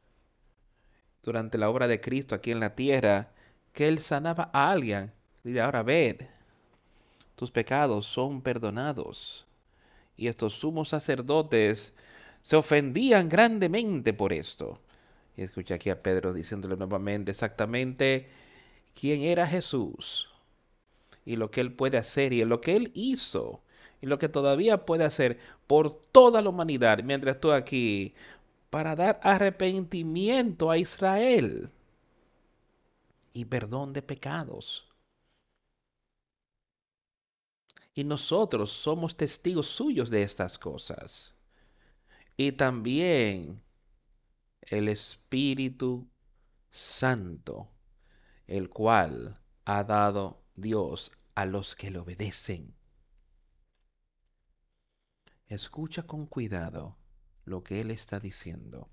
[1.22, 3.30] durante la obra de Cristo aquí en la tierra
[3.72, 5.12] que Él sanaba a alguien.
[5.42, 6.22] Y ahora ved,
[7.34, 9.46] tus pecados son perdonados.
[10.16, 11.94] Y estos sumos sacerdotes
[12.42, 14.78] se ofendían grandemente por esto.
[15.36, 18.28] Y escucha aquí a Pedro diciéndole nuevamente exactamente
[18.94, 20.28] quién era Jesús
[21.24, 23.62] y lo que él puede hacer y lo que él hizo
[24.00, 28.14] y lo que todavía puede hacer por toda la humanidad mientras estoy aquí
[28.70, 31.70] para dar arrepentimiento a Israel
[33.32, 34.86] y perdón de pecados.
[37.94, 41.34] Y nosotros somos testigos suyos de estas cosas.
[42.36, 43.60] Y también
[44.62, 46.08] el Espíritu
[46.70, 47.68] Santo,
[48.46, 52.74] el cual ha dado Dios a los que le obedecen.
[55.50, 56.96] Escucha con cuidado
[57.44, 58.88] lo que Él está diciendo.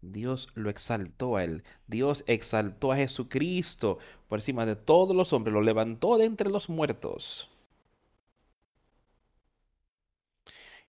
[0.00, 1.62] Dios lo exaltó a Él.
[1.86, 5.52] Dios exaltó a Jesucristo por encima de todos los hombres.
[5.52, 7.50] Lo levantó de entre los muertos.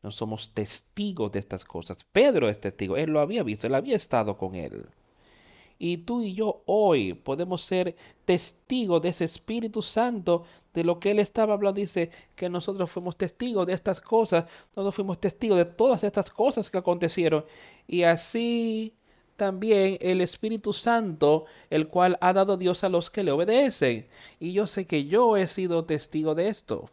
[0.03, 2.03] no somos testigos de estas cosas.
[2.03, 4.89] Pedro es testigo, él lo había visto, él había estado con él.
[5.79, 7.95] Y tú y yo hoy podemos ser
[8.25, 11.79] testigos de ese Espíritu Santo, de lo que Él estaba hablando.
[11.81, 14.45] Dice que nosotros fuimos testigos de estas cosas,
[14.75, 17.45] nosotros fuimos testigos de todas estas cosas que acontecieron.
[17.87, 18.93] Y así
[19.35, 24.08] también el Espíritu Santo, el cual ha dado Dios a los que le obedecen.
[24.39, 26.89] Y yo sé que yo he sido testigo de esto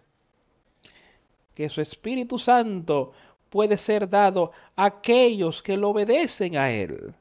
[1.61, 3.12] que su Espíritu Santo
[3.50, 7.14] puede ser dado a aquellos que lo obedecen a Él.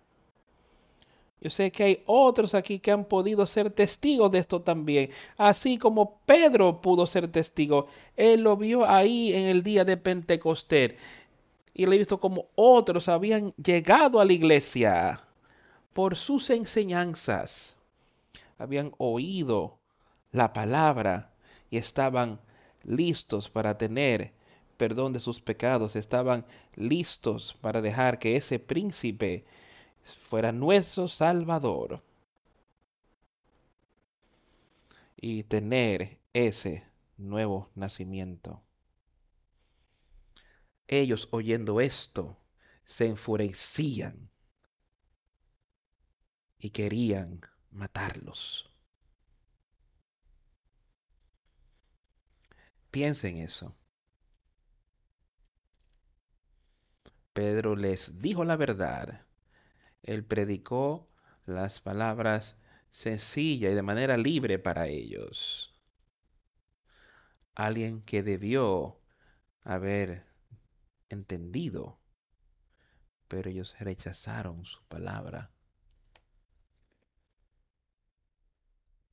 [1.41, 5.77] Yo sé que hay otros aquí que han podido ser testigos de esto también, así
[5.77, 7.87] como Pedro pudo ser testigo.
[8.17, 10.95] Él lo vio ahí en el día de Pentecostés.
[11.73, 15.21] y le he visto como otros habían llegado a la iglesia
[15.93, 17.77] por sus enseñanzas.
[18.57, 19.77] Habían oído
[20.31, 21.31] la palabra
[21.71, 22.39] y estaban
[22.83, 24.33] listos para tener
[24.77, 29.43] perdón de sus pecados, estaban listos para dejar que ese príncipe
[30.29, 32.01] fuera nuestro Salvador
[35.15, 36.85] y tener ese
[37.17, 38.61] nuevo nacimiento.
[40.87, 42.37] Ellos oyendo esto
[42.85, 44.29] se enfurecían
[46.57, 47.41] y querían
[47.71, 48.69] matarlos.
[52.91, 53.75] Piensen eso.
[57.33, 59.25] Pedro les dijo la verdad.
[60.03, 61.09] Él predicó
[61.45, 62.57] las palabras
[62.89, 65.73] sencillas y de manera libre para ellos.
[67.55, 68.99] Alguien que debió
[69.63, 70.25] haber
[71.09, 71.99] entendido,
[73.27, 75.51] pero ellos rechazaron su palabra.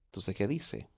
[0.06, 0.88] Entonces, ¿qué dice?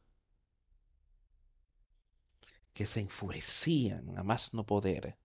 [2.72, 5.16] Que se enfurecían a más no poder.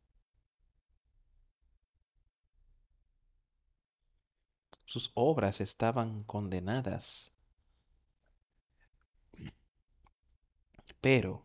[4.94, 7.34] Sus obras estaban condenadas.
[11.02, 11.44] Pero,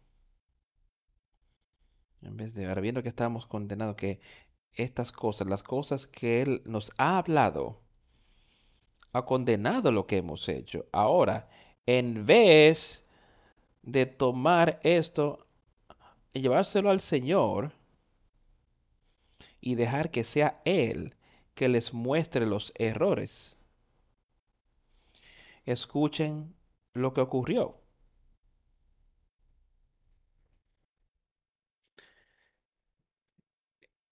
[2.20, 4.20] en vez de, ahora viendo que estamos condenados, que
[4.74, 7.80] estas cosas, las cosas que Él nos ha hablado,
[9.14, 10.84] ha condenado lo que hemos hecho.
[10.92, 11.48] Ahora,
[11.86, 13.02] en vez
[13.80, 15.46] de tomar esto
[16.34, 17.72] y llevárselo al Señor
[19.62, 21.14] y dejar que sea Él
[21.58, 23.56] que les muestre los errores.
[25.66, 26.54] Escuchen
[26.94, 27.74] lo que ocurrió.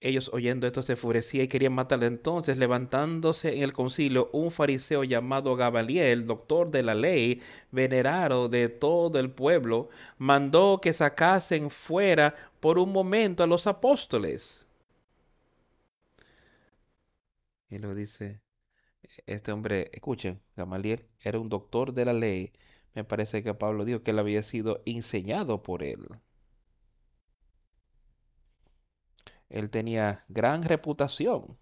[0.01, 2.07] Ellos oyendo esto se enfurecían y querían matarle.
[2.07, 8.69] Entonces, levantándose en el concilio, un fariseo llamado Gabaliel, doctor de la ley, venerado de
[8.69, 9.89] todo el pueblo,
[10.19, 14.66] mandó que sacasen fuera por un momento a los apóstoles.
[17.69, 18.43] Y lo dice,
[19.27, 22.53] este hombre, escuchen, Gamaliel era un doctor de la ley.
[22.95, 26.09] Me parece que Pablo dijo que él había sido enseñado por él.
[29.49, 31.59] Él tenía gran reputación.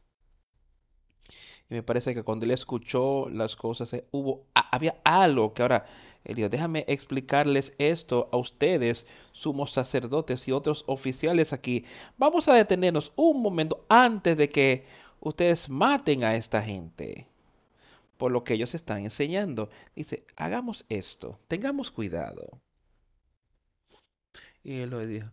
[1.71, 5.87] Y me parece que cuando él escuchó las cosas, eh, hubo, había algo que ahora,
[6.25, 11.85] él dijo, déjame explicarles esto a ustedes, sumos sacerdotes y otros oficiales aquí.
[12.19, 14.87] Vamos a detenernos un momento antes de que
[15.25, 17.27] ustedes maten a esta gente
[18.17, 19.71] por lo que ellos están enseñando.
[19.97, 22.61] Dice, hagamos esto, tengamos cuidado.
[24.63, 25.31] Y él lo dijo,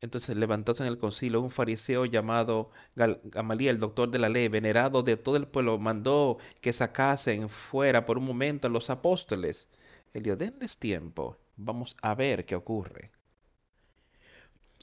[0.00, 5.02] entonces levantóse en el concilio un fariseo llamado Gamaliel, el doctor de la ley, venerado
[5.02, 9.68] de todo el pueblo, mandó que sacasen fuera por un momento a los apóstoles.
[10.14, 13.10] Él dijo, denles tiempo, vamos a ver qué ocurre.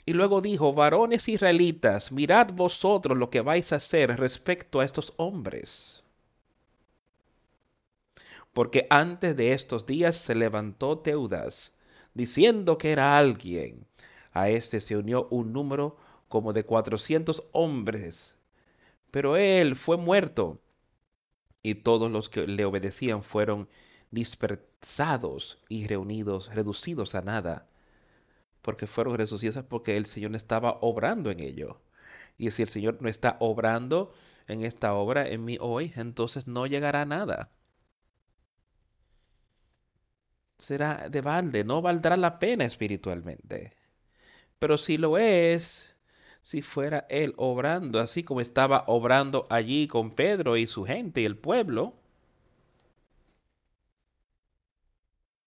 [0.06, 5.14] Y luego dijo, varones israelitas, mirad vosotros lo que vais a hacer respecto a estos
[5.18, 6.04] hombres.
[8.54, 11.74] Porque antes de estos días se levantó Teudas,
[12.14, 13.86] diciendo que era alguien
[14.34, 15.96] a este se unió un número
[16.28, 18.36] como de cuatrocientos hombres.
[19.12, 20.60] Pero él fue muerto
[21.62, 23.70] y todos los que le obedecían fueron
[24.12, 27.68] dispersados y reunidos, reducidos a nada,
[28.64, 31.82] porque fueron resucitados porque el Señor estaba obrando en ello.
[32.38, 34.14] Y si el Señor no está obrando
[34.48, 37.52] en esta obra en mí hoy, entonces no llegará nada.
[40.58, 43.76] Será de balde, no valdrá la pena espiritualmente.
[44.60, 45.96] Pero si lo es,
[46.42, 51.26] si fuera él obrando así como estaba obrando allí con Pedro y su gente y
[51.26, 51.96] el pueblo,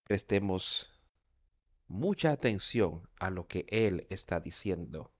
[0.05, 0.96] prestemos
[1.89, 5.12] mucha atención a lo que él está diciendo.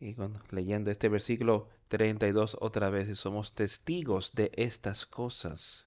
[0.00, 0.16] Y
[0.50, 5.86] leyendo este versículo 32 otra vez, somos testigos de estas cosas.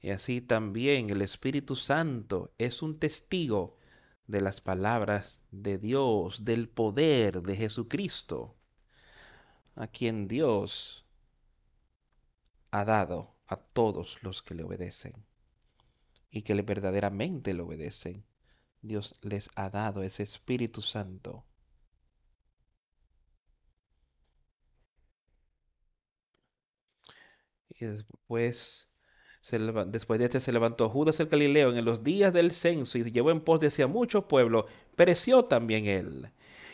[0.00, 3.76] Y así también el Espíritu Santo es un testigo
[4.26, 8.56] de las palabras de Dios, del poder de Jesucristo,
[9.74, 11.06] a quien Dios
[12.70, 15.24] ha dado a todos los que le obedecen
[16.30, 18.24] y que verdaderamente le obedecen.
[18.82, 21.44] Dios les ha dado ese Espíritu Santo.
[27.70, 28.88] Y después
[29.86, 33.30] después de este se levantó Judas el Galileo en los días del censo y llevó
[33.30, 34.66] en pos de sí a mucho pueblo,
[34.96, 36.30] pereció también él.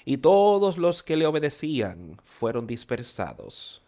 [0.06, 3.82] y todos los que le obedecían fueron dispersados.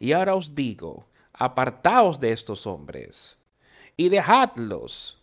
[0.00, 3.38] Y ahora os digo, apartaos de estos hombres
[3.96, 5.22] y dejadlos,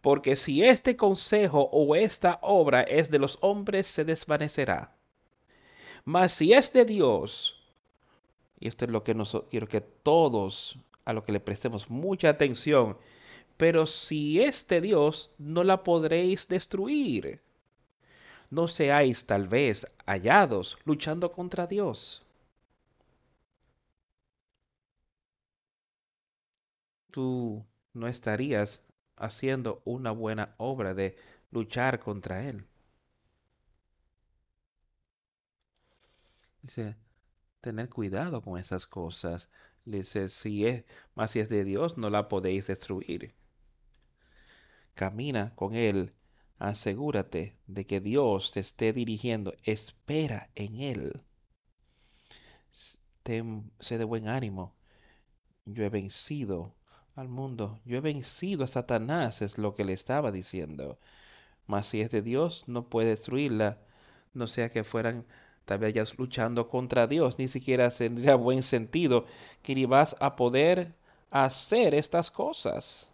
[0.00, 4.94] porque si este consejo o esta obra es de los hombres, se desvanecerá.
[6.04, 7.62] Mas si es de Dios,
[8.58, 12.28] y esto es lo que nosotros, quiero que todos, a lo que le prestemos mucha
[12.28, 12.96] atención,
[13.56, 17.40] pero si es de Dios, no la podréis destruir.
[18.50, 22.22] No seáis tal vez hallados luchando contra Dios.
[27.10, 27.64] Tú
[27.94, 28.82] no estarías
[29.16, 31.16] haciendo una buena obra de
[31.50, 32.66] luchar contra Él.
[36.62, 36.96] Dice,
[37.60, 39.50] tener cuidado con esas cosas.
[39.84, 40.84] Dice, si es,
[41.14, 43.34] más si es de Dios, no la podéis destruir.
[44.94, 46.12] Camina con Él.
[46.58, 49.54] Asegúrate de que Dios te esté dirigiendo.
[49.64, 51.22] Espera en Él.
[53.80, 54.74] sé de buen ánimo.
[55.64, 56.74] Yo he vencido
[57.16, 57.80] al mundo.
[57.84, 60.98] Yo he vencido a Satanás, es lo que le estaba diciendo.
[61.66, 63.78] Mas si es de Dios, no puede destruirla.
[64.34, 65.24] No sea que fueran
[65.64, 67.38] tal vez luchando contra Dios.
[67.38, 69.26] Ni siquiera tendría buen sentido
[69.62, 70.94] que ni vas a poder
[71.30, 73.08] hacer estas cosas.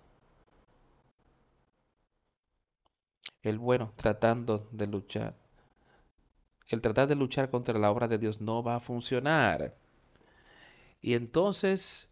[3.42, 5.34] El bueno tratando de luchar.
[6.68, 9.74] El tratar de luchar contra la obra de Dios no va a funcionar.
[11.00, 12.07] Y entonces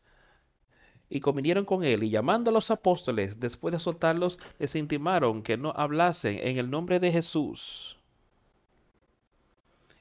[1.09, 5.57] y convinieron con él, y llamando a los apóstoles, después de soltarlos, les intimaron que
[5.57, 7.97] no hablasen en el nombre de Jesús.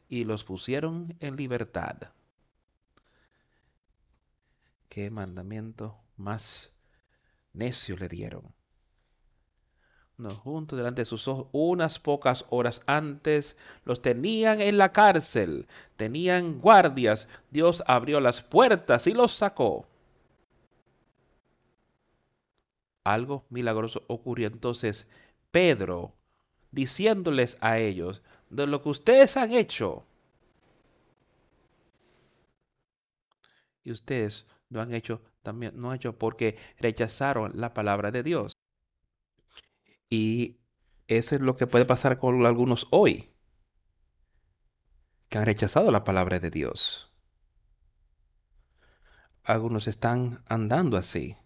[0.09, 1.95] Y los pusieron en libertad.
[4.89, 6.75] Qué mandamiento más
[7.53, 8.53] necio le dieron.
[10.17, 15.67] No, junto delante de sus ojos, unas pocas horas antes, los tenían en la cárcel,
[15.97, 19.85] tenían guardias, Dios abrió las puertas y los sacó
[23.05, 24.47] algo milagroso ocurrió.
[24.47, 25.07] Entonces
[25.51, 26.13] Pedro,
[26.71, 30.03] diciéndoles a ellos, de lo que ustedes han hecho,
[33.83, 38.57] y ustedes no han hecho también, no han hecho porque rechazaron la palabra de Dios.
[40.09, 40.57] Y
[41.07, 43.31] eso es lo que puede pasar con algunos hoy,
[45.29, 47.11] que han rechazado la palabra de Dios.
[49.43, 51.37] Algunos están andando así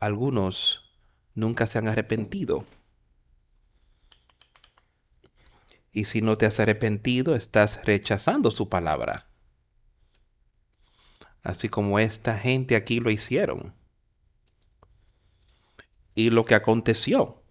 [0.00, 0.90] algunos
[1.34, 2.64] nunca se han arrepentido.
[5.92, 9.28] Y si no te has arrepentido, estás rechazando su palabra.
[11.42, 13.74] Así como esta gente aquí lo hicieron.
[16.14, 17.42] Y lo que aconteció.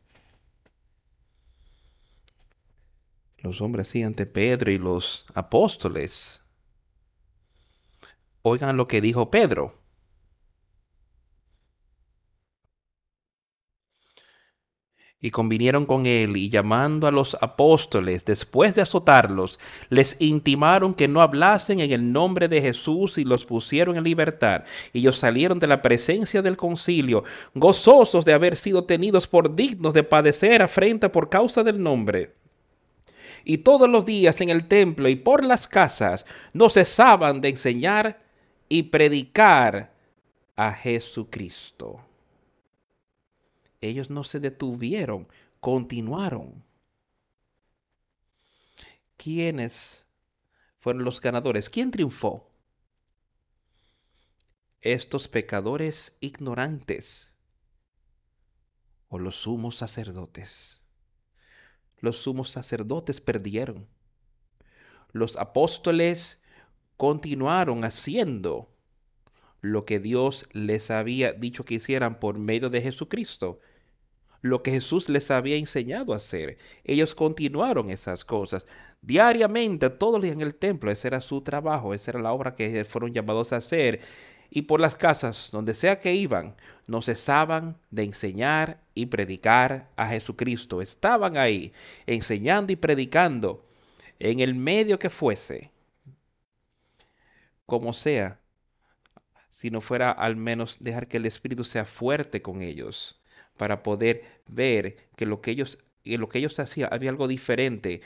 [3.37, 6.45] Los hombres sí ante Pedro y los apóstoles.
[8.41, 9.82] Oigan lo que dijo Pedro.
[15.23, 19.57] Y convinieron con él, y llamando a los apóstoles, después de azotarlos,
[19.89, 24.65] les intimaron que no hablasen en el nombre de Jesús y los pusieron en libertad.
[24.93, 27.23] Ellos salieron de la presencia del concilio,
[27.55, 32.33] gozosos de haber sido tenidos por dignos de padecer afrenta por causa del nombre.
[33.45, 38.19] Y todos los días en el templo y por las casas no cesaban de enseñar
[38.67, 39.93] y predicar
[40.57, 42.01] a Jesucristo
[43.83, 45.27] ellos no se detuvieron,
[45.59, 46.63] continuaron.
[49.17, 50.07] ¿Quiénes
[50.79, 51.69] fueron los ganadores?
[51.69, 52.49] ¿Quién triunfó?
[54.81, 57.31] Estos pecadores ignorantes
[59.09, 60.81] o los sumos sacerdotes.
[61.99, 63.87] Los sumos sacerdotes perdieron.
[65.11, 66.41] Los apóstoles
[66.97, 68.73] continuaron haciendo
[69.61, 73.61] lo que Dios les había dicho que hicieran por medio de Jesucristo
[74.43, 76.57] lo que Jesús les había enseñado a hacer.
[76.83, 78.67] Ellos continuaron esas cosas
[79.01, 80.91] diariamente, todos los días en el templo.
[80.91, 84.01] Ese era su trabajo, esa era la obra que fueron llamados a hacer.
[84.49, 86.55] Y por las casas, donde sea que iban,
[86.87, 90.81] no cesaban de enseñar y predicar a Jesucristo.
[90.81, 91.71] Estaban ahí,
[92.05, 93.65] enseñando y predicando
[94.19, 95.71] en el medio que fuese,
[97.65, 98.39] como sea,
[99.49, 103.22] si no fuera al menos dejar que el Espíritu sea fuerte con ellos
[103.57, 108.01] para poder ver que lo que ellos, lo que ellos hacían había algo diferente.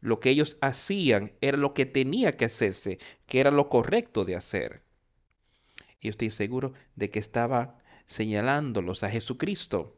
[0.00, 4.34] Lo que ellos hacían era lo que tenía que hacerse, que era lo correcto de
[4.34, 4.82] hacer.
[6.00, 9.96] Y estoy seguro de que estaba señalándolos a Jesucristo.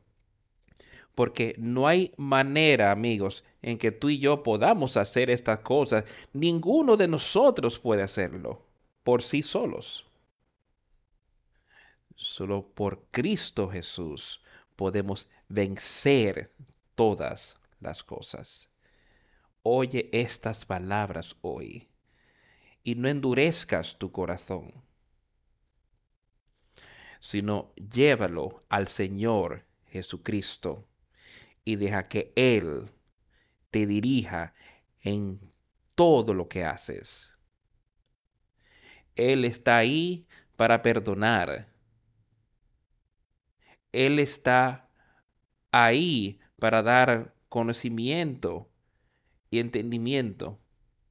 [1.15, 6.05] Porque no hay manera, amigos, en que tú y yo podamos hacer estas cosas.
[6.33, 8.67] Ninguno de nosotros puede hacerlo
[9.05, 10.07] por sí solos.
[12.17, 14.42] Solo por Cristo Jesús
[14.77, 16.55] podemos vencer
[16.95, 18.73] todas las cosas.
[19.63, 21.89] Oye estas palabras hoy
[22.83, 24.73] y no endurezcas tu corazón,
[27.21, 30.89] sino llévalo al Señor Jesucristo
[31.65, 32.91] y deja que Él
[33.71, 34.55] te dirija
[35.03, 35.53] en
[35.95, 37.33] todo lo que haces.
[39.17, 41.72] Él está ahí para perdonar.
[43.93, 44.89] Él está
[45.71, 48.71] ahí para dar conocimiento
[49.51, 50.59] y entendimiento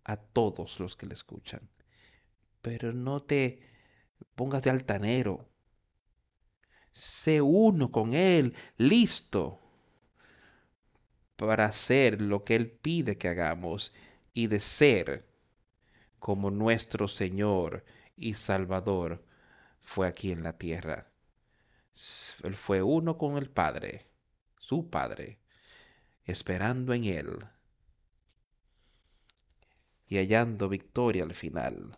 [0.04, 1.70] a todos los que le escuchan.
[2.62, 3.62] Pero no te
[4.36, 5.48] pongas de altanero.
[6.92, 9.60] Sé uno con Él, listo
[11.36, 13.94] para hacer lo que Él pide que hagamos
[14.34, 15.28] y de ser
[16.20, 17.84] como nuestro Señor
[18.16, 19.24] y Salvador
[19.80, 21.11] fue aquí en la tierra.
[22.44, 24.06] Él fue uno con el Padre,
[24.58, 25.40] su Padre,
[26.26, 27.46] esperando en Él
[30.08, 31.98] y hallando victoria al final.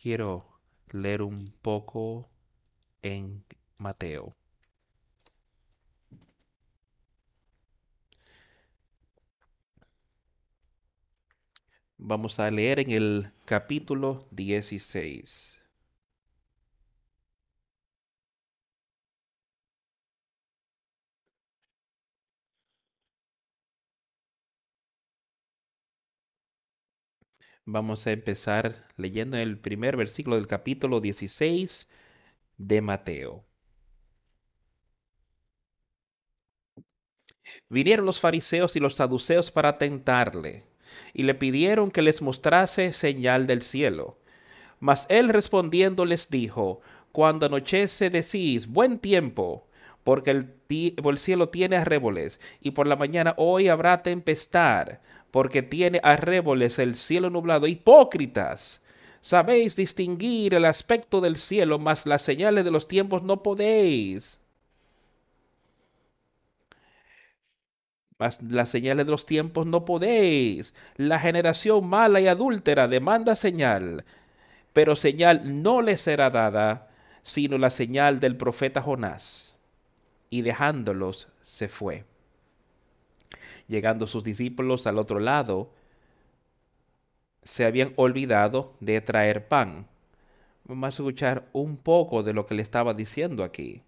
[0.00, 0.60] Quiero
[0.90, 2.28] leer un poco
[3.02, 3.44] en
[3.78, 4.34] Mateo.
[11.96, 15.63] Vamos a leer en el capítulo 16.
[27.66, 31.88] Vamos a empezar leyendo el primer versículo del capítulo 16
[32.58, 33.44] de Mateo.
[37.68, 40.64] Vinieron los fariseos y los saduceos para tentarle
[41.12, 44.18] y le pidieron que les mostrase señal del cielo.
[44.80, 46.80] Mas él respondiendo les dijo,
[47.12, 49.66] Cuando anochece decís, buen tiempo,
[50.04, 54.98] porque el, el, cielo tiene arréboles, y por la mañana hoy habrá tempestad,
[55.34, 57.66] porque tiene arréboles el cielo nublado.
[57.66, 58.84] Hipócritas,
[59.20, 64.40] sabéis distinguir el aspecto del cielo, mas las señales de los tiempos no podéis.
[68.48, 70.72] las señales de los tiempos no podéis.
[70.96, 74.04] La generación mala y adúltera demanda señal,
[74.72, 76.90] pero señal no le será dada,
[77.24, 79.58] sino la señal del profeta Jonás.
[80.30, 82.04] Y dejándolos se fue.
[83.68, 85.70] Llegando sus discípulos al otro lado,
[87.42, 89.86] se habían olvidado de traer pan.
[90.64, 93.82] Vamos a escuchar un poco de lo que le estaba diciendo aquí.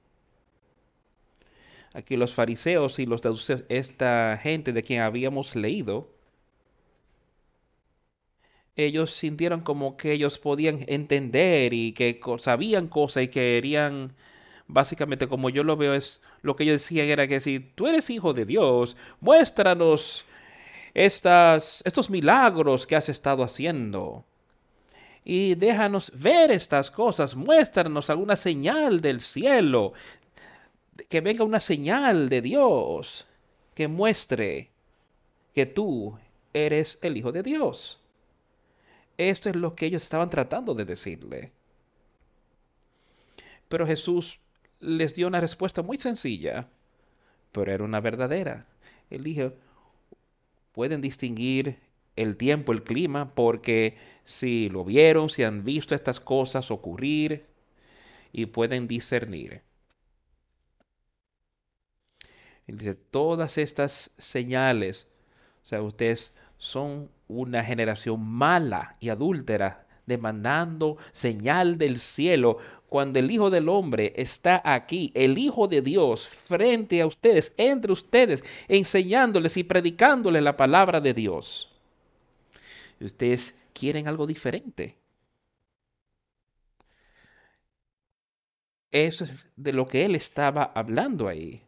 [1.95, 3.23] Aquí los fariseos y los
[3.69, 6.11] esta gente de quien habíamos leído,
[8.77, 14.15] ellos sintieron como que ellos podían entender y que sabían cosas y querían,
[14.69, 18.11] básicamente como yo lo veo, es lo que ellos decían era que si tú eres
[18.11, 20.25] hijo de Dios, muéstranos
[20.95, 24.25] estas, estos milagros que has estado haciendo.
[25.25, 29.93] Y déjanos ver estas cosas, muéstranos alguna señal del cielo,
[31.09, 33.27] que venga una señal de Dios
[33.75, 34.71] que muestre
[35.55, 36.19] que tú
[36.55, 38.01] eres el Hijo de Dios.
[39.19, 41.53] Esto es lo que ellos estaban tratando de decirle.
[43.69, 44.41] Pero Jesús
[44.81, 46.69] les dio una respuesta muy sencilla,
[47.53, 48.67] pero era una verdadera.
[49.11, 49.53] Él dijo,
[50.73, 51.79] pueden distinguir
[52.17, 57.47] el tiempo, el clima, porque si lo vieron, si han visto estas cosas ocurrir
[58.33, 59.63] y pueden discernir.
[62.67, 65.09] dice, todas estas señales,
[65.65, 73.31] o sea, ustedes son una generación mala y adúltera, demandando señal del cielo, cuando el
[73.31, 79.57] Hijo del Hombre está aquí, el Hijo de Dios, frente a ustedes, entre ustedes, enseñándoles
[79.57, 81.71] y predicándoles la palabra de Dios.
[83.01, 84.97] Ustedes quieren algo diferente.
[88.91, 91.61] Eso es de lo que él estaba hablando ahí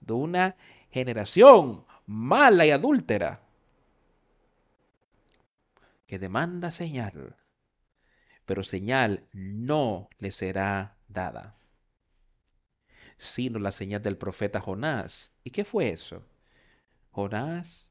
[0.00, 0.56] de una
[0.90, 3.40] generación mala y adúltera
[6.06, 7.36] que demanda señal,
[8.46, 11.54] pero señal no le será dada,
[13.16, 15.30] sino la señal del profeta Jonás.
[15.44, 16.22] ¿Y qué fue eso?
[17.12, 17.90] Jonás,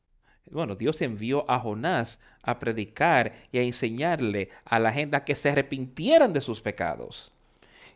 [0.51, 5.49] bueno, Dios envió a Jonás a predicar y a enseñarle a la gente que se
[5.49, 7.31] arrepintieran de sus pecados.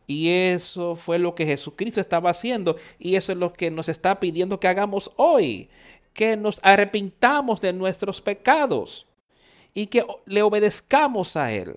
[0.08, 4.22] Y eso fue lo que Jesucristo estaba haciendo y eso es lo que nos está
[4.22, 5.70] pidiendo que hagamos hoy,
[6.14, 9.06] que nos arrepintamos de nuestros pecados
[9.74, 11.76] y que le obedezcamos a Él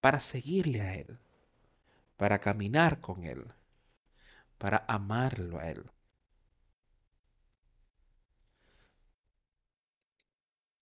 [0.00, 1.18] para seguirle a Él,
[2.16, 3.44] para caminar con Él,
[4.58, 5.84] para amarlo a Él.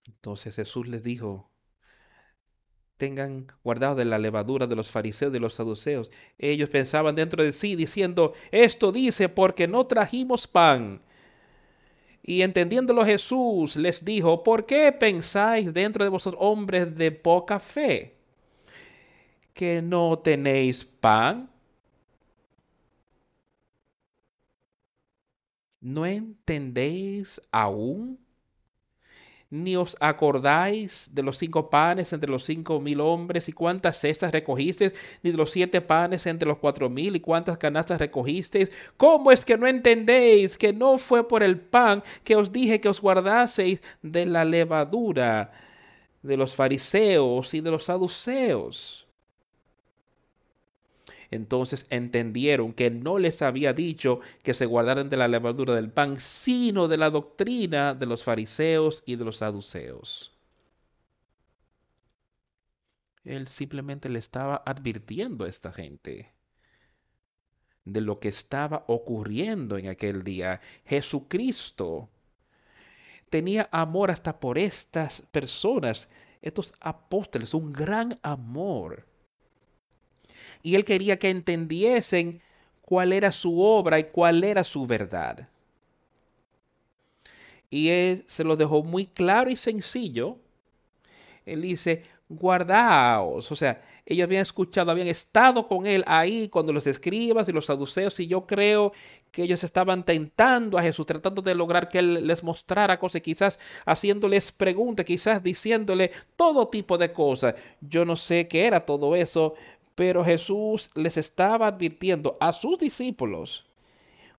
[0.07, 1.51] Entonces Jesús les dijo,
[2.99, 6.11] tengan guardado de la levadura de los fariseos y de los saduceos.
[6.39, 11.01] Ellos pensaban dentro de sí diciendo, esto dice porque no trajimos pan.
[12.23, 18.18] Y entendiéndolo Jesús les dijo, ¿por qué pensáis dentro de vosotros hombres de poca fe?
[19.59, 21.51] ¿Que no tenéis pan?
[25.81, 28.19] ¿No entendéis aún?
[29.51, 34.31] ni os acordáis de los cinco panes entre los cinco mil hombres y cuántas cestas
[34.33, 34.93] recogisteis,
[35.23, 38.71] ni de los siete panes entre los cuatro mil y cuántas canastas recogisteis.
[38.97, 42.91] ¿Cómo es que no entendéis que no fue por el pan que os dije que
[42.91, 45.51] os guardaseis de la levadura
[46.23, 49.08] de los fariseos y de los saduceos?
[51.31, 56.19] Entonces entendieron que no les había dicho que se guardaran de la levadura del pan,
[56.19, 60.33] sino de la doctrina de los fariseos y de los saduceos.
[63.25, 66.33] Él simplemente le estaba advirtiendo a esta gente
[67.85, 70.61] de lo que estaba ocurriendo en aquel día.
[70.87, 72.09] Jesucristo
[73.29, 76.09] tenía amor hasta por estas personas,
[76.41, 79.07] estos apóstoles, un gran amor
[80.63, 82.41] y él quería que entendiesen
[82.83, 85.49] cuál era su obra y cuál era su verdad.
[87.71, 90.39] Y él se lo dejó muy claro y sencillo.
[91.45, 93.51] Él dice, guardaos.
[93.51, 97.67] O sea, ellos habían escuchado, habían estado con él ahí cuando los escribas y los
[97.67, 98.93] saduceos, y yo creo
[99.31, 103.59] que ellos estaban tentando a Jesús, tratando de lograr que él les mostrara cosas, quizás
[103.85, 107.55] haciéndoles preguntas, quizás diciéndole todo tipo de cosas.
[107.81, 109.55] Yo no sé qué era todo eso,
[109.99, 113.67] pero Jesús les estaba advirtiendo a sus discípulos,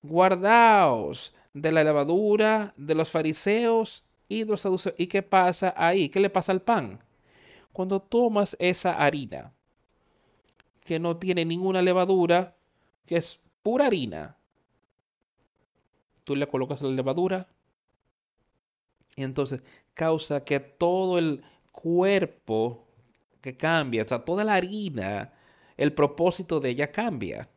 [0.02, 4.96] guardaos de la levadura de los fariseos y de los saduceos.
[4.98, 6.08] ¿Y qué pasa ahí?
[6.08, 7.04] ¿Qué le pasa al pan?
[7.74, 9.52] Cuando tomas esa harina,
[10.86, 12.56] que no tiene ninguna levadura,
[13.06, 14.38] que es pura harina,
[16.24, 17.50] tú le colocas la levadura
[19.14, 19.62] y entonces
[19.94, 21.44] causa que todo el
[21.74, 22.88] cuerpo
[23.42, 25.34] que cambia, o sea, toda la harina
[25.80, 27.50] el propósito de ella cambia.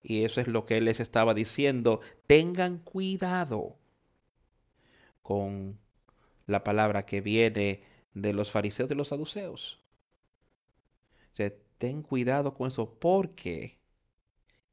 [0.00, 2.00] Y eso es lo que él les estaba diciendo.
[2.28, 3.76] Tengan cuidado
[5.22, 5.76] con
[6.46, 7.82] la palabra que viene
[8.14, 9.80] de los fariseos y de los saduceos.
[11.78, 13.76] ten cuidado con eso porque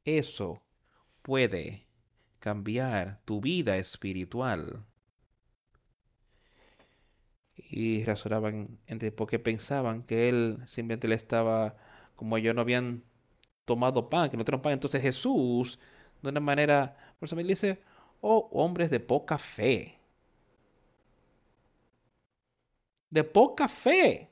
[0.04, 0.62] eso
[1.22, 1.86] puede
[2.38, 4.84] cambiar tu vida espiritual.
[7.56, 11.76] Y razonaban entre porque pensaban que él simplemente le estaba
[12.16, 13.02] como ellos no habían
[13.64, 14.72] tomado pan, que no tenían pan.
[14.74, 15.78] Entonces Jesús,
[16.22, 17.80] de una manera, por eso me dice,
[18.20, 19.98] oh hombres de poca fe.
[23.10, 24.28] De poca fe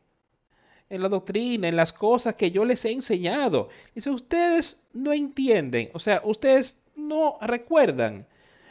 [0.89, 3.71] en la doctrina, en las cosas que yo les he enseñado.
[3.95, 8.27] Dice, ustedes no entienden, o sea, ustedes no recuerdan.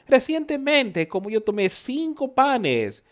[0.07, 3.03] Recientemente, como yo tomé cinco panes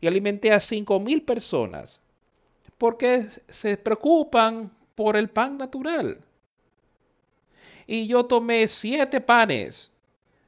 [0.00, 2.00] y alimenté a cinco mil personas,
[2.76, 6.20] porque se preocupan por el pan natural.
[7.86, 9.92] Y yo tomé siete panes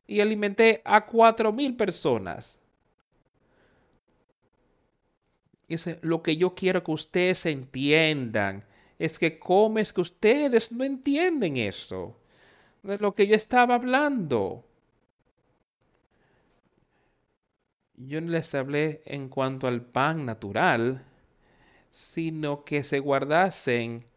[0.08, 2.58] y alimenté a cuatro mil personas.
[5.68, 8.64] Dice, lo que yo quiero que ustedes entiendan
[8.98, 12.16] es que comes que ustedes no entienden eso.
[12.82, 14.64] De lo que yo estaba hablando.
[17.94, 21.06] Yo no les hablé en cuanto al pan natural,
[21.92, 24.09] sino que se guardasen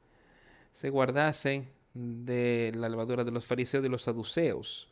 [0.84, 4.89] se guardasen de la levadura de los fariseos y los saduceos.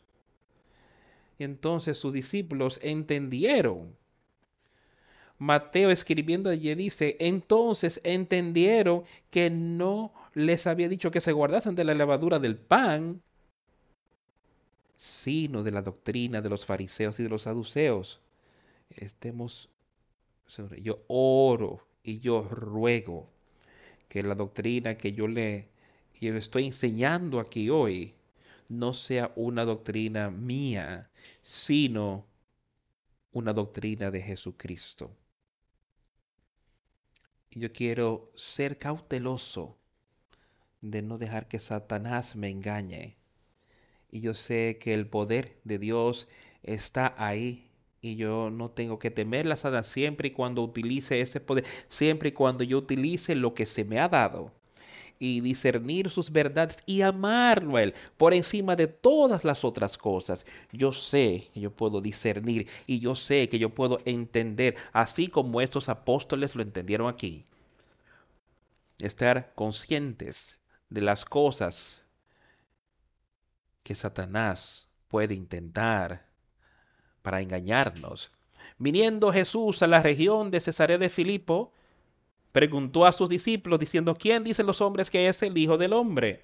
[1.38, 3.94] Y entonces sus discípulos entendieron.
[5.38, 11.84] Mateo escribiendo allí dice, entonces entendieron que no les había dicho que se guardasen de
[11.84, 13.22] la levadura del pan,
[14.96, 18.22] sino de la doctrina de los fariseos y de los saduceos.
[18.92, 19.68] Estemos
[20.48, 20.82] sobre.
[20.82, 23.28] Yo oro y yo ruego
[24.08, 25.71] que la doctrina que yo le
[26.20, 28.14] yo estoy enseñando aquí hoy
[28.70, 31.10] no sea una doctrina mía,
[31.42, 32.26] sino
[33.32, 35.16] una doctrina de Jesucristo.
[37.52, 39.78] Yo quiero ser cauteloso
[40.80, 43.18] de no dejar que Satanás me engañe.
[44.10, 46.28] Y yo sé que el poder de Dios
[46.64, 47.70] está ahí
[48.02, 52.30] y yo no tengo que temer la Satanás siempre y cuando utilice ese poder, siempre
[52.30, 54.54] y cuando yo utilice lo que se me ha dado
[55.22, 60.48] y discernir sus verdades y amarlo a Él por encima de todas las otras cosas.
[60.72, 65.62] Yo sé que yo puedo discernir y yo sé que yo puedo entender, así como
[65.62, 67.46] estos apóstoles lo entendieron aquí.
[68.98, 70.60] Estar conscientes
[70.90, 72.02] de las cosas
[73.84, 76.26] que Satanás puede intentar
[77.22, 78.32] para engañarnos.
[78.80, 81.74] Viniendo Jesús a la región de Cesarea de Filipo,
[82.52, 86.42] preguntó a sus discípulos diciendo, ¿quién dicen los hombres que es el Hijo del Hombre?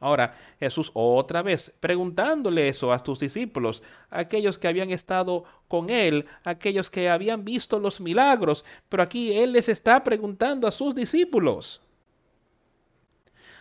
[0.00, 6.26] Ahora Jesús otra vez preguntándole eso a sus discípulos, aquellos que habían estado con él,
[6.44, 11.80] aquellos que habían visto los milagros, pero aquí él les está preguntando a sus discípulos.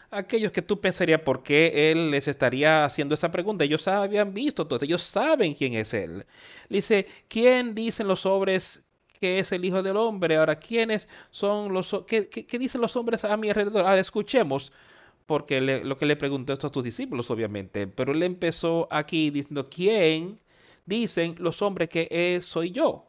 [0.09, 4.65] Aquellos que tú pensarías por qué él les estaría haciendo esa pregunta, ellos habían visto
[4.65, 6.25] todo, ellos saben quién es él.
[6.69, 8.86] dice, ¿quién dicen los hombres
[9.19, 10.37] que es el Hijo del Hombre.
[10.37, 11.95] Ahora, ¿quiénes son los...
[12.07, 13.85] ¿Qué, qué, dicen los hombres a mi alrededor?
[13.85, 14.71] Ahora, escuchemos,
[15.25, 19.67] porque lo que le preguntó esto a tus discípulos, obviamente, pero él empezó aquí diciendo,
[19.69, 20.39] ¿quién
[20.85, 23.07] dicen los hombres que soy yo?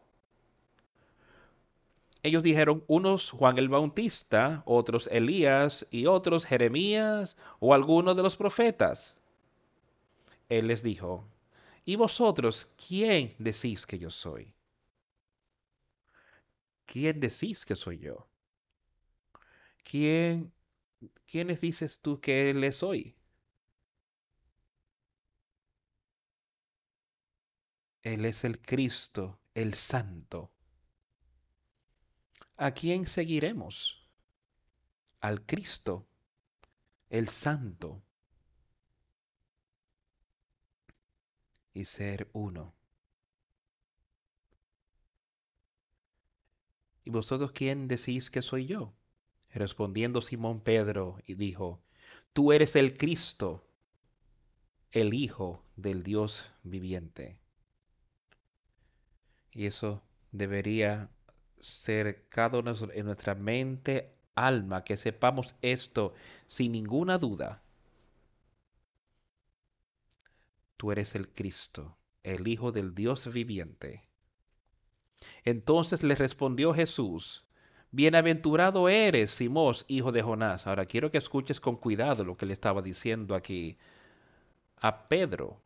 [2.22, 8.36] Ellos dijeron, unos Juan el Bautista, otros Elías y otros Jeremías o algunos de los
[8.36, 9.16] profetas.
[10.48, 11.24] Él les dijo,
[11.84, 14.52] ¿y vosotros quién decís que yo soy?
[16.91, 18.16] ¿Quién decís que soy yo?
[19.82, 20.53] ¿Quién,
[21.26, 23.16] ¿Quiénes dices tú que le soy?
[28.03, 30.51] Él es el Cristo, el Santo.
[32.57, 34.05] ¿A quién seguiremos?
[35.20, 36.09] Al Cristo,
[37.11, 38.03] el Santo.
[41.72, 42.77] Y ser uno.
[47.09, 48.92] ¿Y vosotros quién decís que soy yo?
[49.48, 51.80] Respondiendo Simón Pedro y dijo,
[52.34, 53.66] Tú eres el Cristo,
[54.92, 57.38] el Hijo del Dios viviente.
[59.52, 60.02] Y eso
[60.32, 61.09] debería
[61.59, 66.12] ser cada uno en nuestra mente, alma, que sepamos esto
[66.46, 67.62] sin ninguna duda.
[70.76, 74.07] Tú eres el Cristo, el Hijo del Dios viviente.
[75.44, 77.44] Entonces le respondió Jesús,
[77.90, 80.66] Bienaventurado eres, Simón, hijo de Jonás.
[80.66, 83.78] Ahora quiero que escuches con cuidado lo que le estaba diciendo aquí
[84.80, 85.58] a Pedro.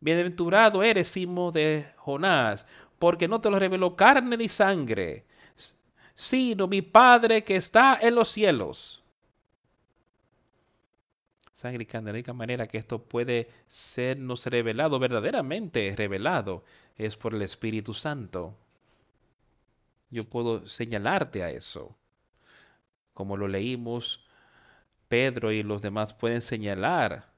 [0.00, 2.66] Bienaventurado eres, Simón de Jonás,
[2.98, 5.24] porque no te lo reveló carne ni sangre,
[6.14, 8.97] sino mi Padre que está en los cielos.
[11.58, 16.62] Sangre y de la única manera que esto puede sernos revelado, verdaderamente revelado,
[16.96, 18.56] es por el Espíritu Santo.
[20.08, 21.96] Yo puedo señalarte a eso.
[23.12, 24.24] Como lo leímos,
[25.08, 27.28] Pedro y los demás pueden señalar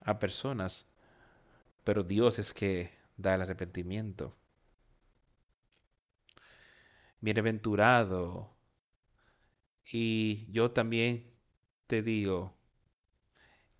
[0.00, 0.86] a personas,
[1.84, 4.34] pero Dios es que da el arrepentimiento.
[7.20, 8.50] Bienaventurado.
[9.92, 11.30] Y yo también
[11.86, 12.59] te digo,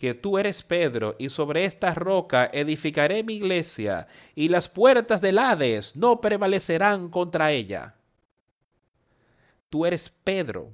[0.01, 5.39] que tú eres Pedro, y sobre esta roca edificaré mi iglesia, y las puertas del
[5.39, 7.95] Hades no prevalecerán contra ella.
[9.69, 10.73] Tú eres Pedro,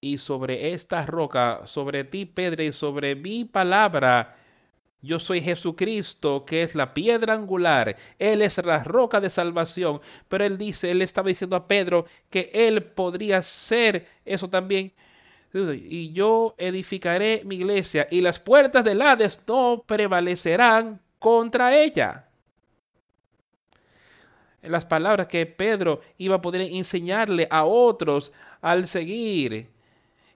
[0.00, 4.36] y sobre esta roca, sobre ti, Pedro, y sobre mi palabra,
[5.00, 7.94] yo soy Jesucristo, que es la piedra angular.
[8.18, 10.00] Él es la roca de salvación.
[10.28, 14.92] Pero él dice, él estaba diciendo a Pedro que él podría ser eso también
[15.52, 22.28] y yo edificaré mi iglesia y las puertas del Hades no prevalecerán contra ella.
[24.62, 29.68] Las palabras que Pedro iba a poder enseñarle a otros al seguir,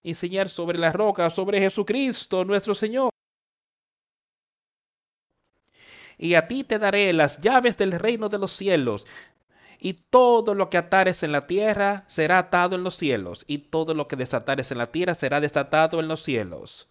[0.02, 3.10] enseñar sobre la roca, sobre Jesucristo, nuestro Señor.
[6.16, 9.06] Y a ti te daré las llaves del reino de los cielos
[9.84, 13.94] y todo lo que atares en la tierra será atado en los cielos, y todo
[13.94, 16.88] lo que desatares en la tierra será desatado en los cielos.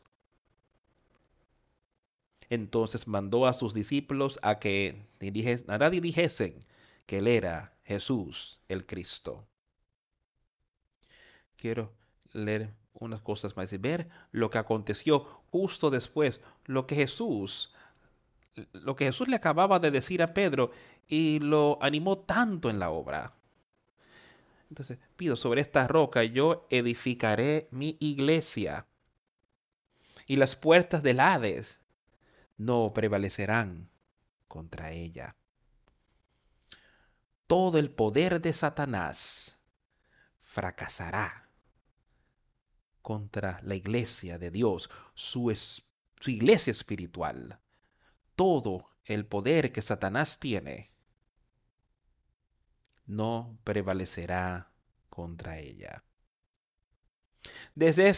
[2.50, 5.08] Entonces mandó a sus discípulos a que
[5.68, 6.60] nadie dijesen
[7.06, 9.48] que él era Jesús el Cristo.
[11.56, 11.94] Quiero
[12.34, 17.72] leer unas cosas más y ver lo que aconteció justo después, lo que Jesús
[18.74, 20.72] lo que Jesús le acababa de decir a Pedro
[21.12, 23.36] y lo animó tanto en la obra.
[24.70, 28.88] Entonces, pido sobre esta roca yo edificaré mi iglesia
[30.26, 31.82] y las puertas del Hades
[32.56, 33.90] no prevalecerán
[34.48, 35.36] contra ella.
[37.46, 39.60] Todo el poder de Satanás
[40.40, 41.50] fracasará
[43.02, 45.54] contra la iglesia de Dios, su,
[46.22, 47.60] su iglesia espiritual.
[48.38, 50.92] Todo el poder que Satanás tiene
[53.06, 54.72] no prevalecerá
[55.10, 56.04] contra ella.
[57.76, 58.14] Desde,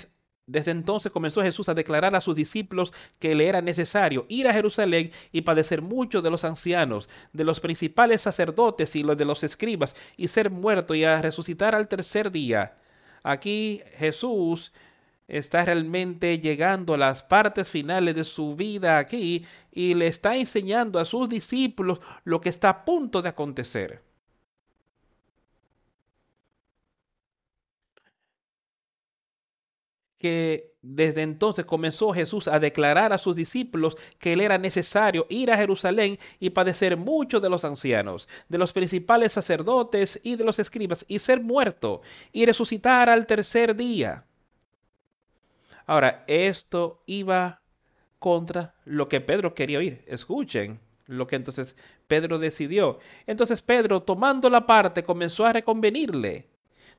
[0.71, 5.11] entonces comenzó Jesús a declarar a sus discípulos que le era necesario ir a Jerusalén
[5.31, 9.95] y padecer mucho de los ancianos, de los principales sacerdotes y los de los escribas,
[10.17, 12.77] y ser muerto y a resucitar al tercer día.
[13.23, 14.73] Aquí Jesús
[15.27, 20.99] está realmente llegando a las partes finales de su vida aquí y le está enseñando
[20.99, 24.01] a sus discípulos lo que está a punto de acontecer.
[30.24, 35.51] Que desde entonces comenzó Jesús a declarar a sus discípulos que le era necesario ir
[35.51, 40.59] a Jerusalén y padecer mucho de los ancianos, de los principales sacerdotes y de los
[40.59, 44.24] escribas, y ser muerto y resucitar al tercer día.
[45.88, 47.61] Ahora, esto iba
[48.17, 50.05] contra lo que Pedro quería oír.
[50.07, 51.76] Escuchen lo que entonces
[52.07, 52.99] Pedro decidió.
[53.28, 56.47] Entonces Pedro, tomando la parte, comenzó a reconvenirle,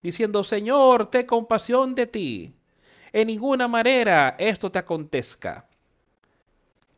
[0.03, 2.55] diciendo, Señor, ten compasión de ti
[3.15, 5.65] en ninguna manera esto te acontezca.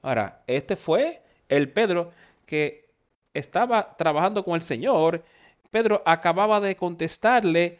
[0.00, 2.10] Ahora, este fue el Pedro
[2.46, 2.88] que
[3.34, 5.22] estaba trabajando con el Señor.
[5.70, 7.78] Pedro acababa de contestarle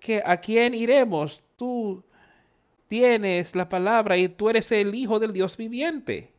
[0.00, 1.44] que a quién iremos.
[1.56, 2.02] Tú
[2.88, 6.32] tienes la palabra y tú eres el Hijo del Dios viviente.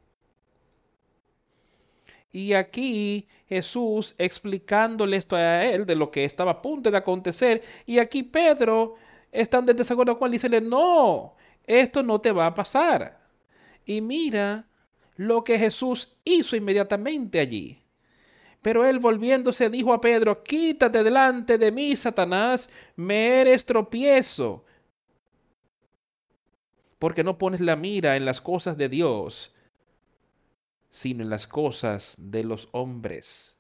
[2.34, 7.63] Y aquí Jesús explicándole esto a él de lo que estaba a punto de acontecer.
[7.86, 8.95] Y aquí Pedro
[9.36, 13.19] están de desacuerdo con él, dícele, no, esto no te va a pasar.
[13.86, 14.67] Y mira
[15.15, 17.81] lo que Jesús hizo inmediatamente allí.
[18.61, 24.65] Pero él volviéndose dijo a Pedro, quítate delante de mí, Satanás, me eres tropiezo,
[26.97, 29.53] porque no pones la mira en las cosas de Dios,
[30.89, 33.55] sino en las cosas de los hombres.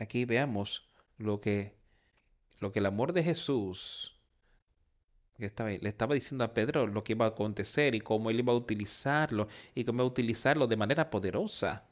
[0.00, 0.88] Aquí veamos
[1.18, 1.74] lo que,
[2.58, 4.16] lo que el amor de Jesús
[5.38, 8.52] estaba, le estaba diciendo a Pedro lo que iba a acontecer y cómo él iba
[8.52, 11.84] a utilizarlo y cómo iba a utilizarlo de manera poderosa.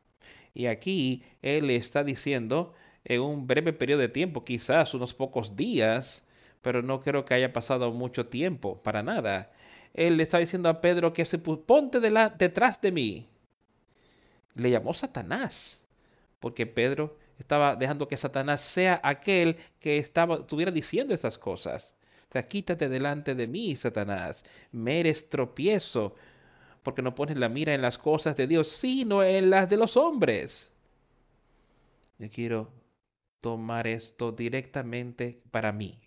[0.55, 5.57] Y aquí él le está diciendo en un breve periodo de tiempo, quizás unos pocos
[5.57, 6.27] días,
[6.63, 9.53] pero no creo que haya pasado mucho tiempo, para nada.
[9.95, 13.29] Él le está diciendo a Pedro que se ponte detrás de mí.
[14.55, 15.83] Le llamó Satanás,
[16.41, 21.95] porque Pedro estaba dejando que Satanás sea aquel que estaba, estuviera diciendo esas cosas.
[22.29, 24.45] O sea, quítate delante de mí, Satanás.
[24.73, 26.15] Me eres tropiezo,
[26.83, 29.97] porque no pones la mira en las cosas de Dios, sino en las de los
[29.97, 30.73] hombres.
[32.19, 32.73] Yo quiero
[33.41, 36.01] tomar esto directamente para mí.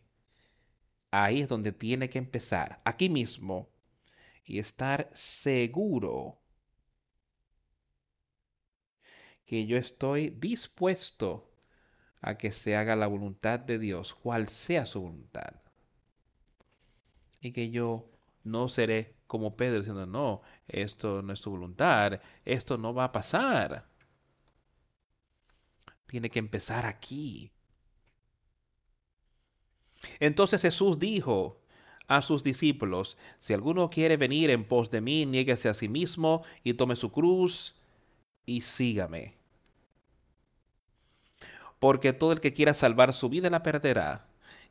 [1.12, 3.70] Ahí es donde tiene que empezar, aquí mismo,
[4.46, 6.41] y estar seguro
[9.52, 11.52] que yo estoy dispuesto
[12.22, 15.56] a que se haga la voluntad de Dios, cual sea su voluntad.
[17.42, 18.10] Y que yo
[18.46, 23.12] no seré como Pedro diciendo, no, esto no es su voluntad, esto no va a
[23.12, 23.90] pasar.
[26.06, 27.52] Tiene que empezar aquí.
[30.22, 31.60] Entonces Jesús dijo
[32.08, 36.44] a sus discípulos, si alguno quiere venir en pos de mí, niéguese a sí mismo
[36.64, 37.76] y tome su cruz
[38.46, 39.41] y sígame
[41.82, 44.28] porque todo el que quiera salvar su vida la perderá,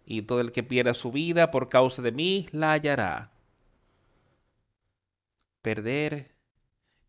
[0.07, 3.33] y todo el que pierda su vida por causa de mí la hallará.
[5.61, 6.31] Perder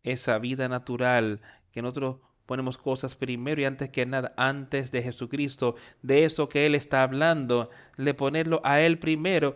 [0.02, 1.40] esa vida natural
[1.70, 6.66] que nosotros ponemos cosas primero y antes que nada, antes de Jesucristo, de eso que
[6.66, 9.54] Él está hablando, de ponerlo a Él primero,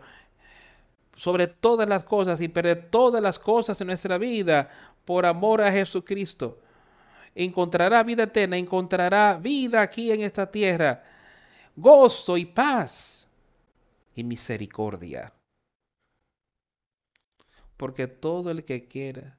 [1.17, 4.71] sobre todas las cosas y perder todas las cosas en nuestra vida
[5.05, 6.61] por amor a Jesucristo
[7.37, 11.05] encontrará vida eterna, encontrará vida aquí en esta tierra,
[11.77, 13.29] gozo y paz
[14.15, 15.33] y misericordia.
[17.77, 19.39] Porque todo el que quiera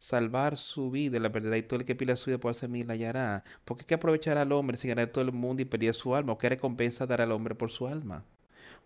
[0.00, 2.82] salvar su vida, la verdad, y todo el que pida su vida por hacer mí
[2.82, 3.44] la hallará.
[3.64, 6.32] Porque qué aprovechará al hombre si ganar todo el mundo y perder su alma?
[6.32, 8.24] ¿O qué recompensa dará al hombre por su alma?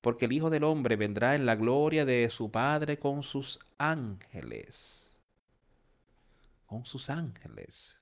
[0.03, 5.17] Porque el Hijo del Hombre vendrá en la gloria de su Padre con sus ángeles.
[6.67, 7.99] Con sus ángeles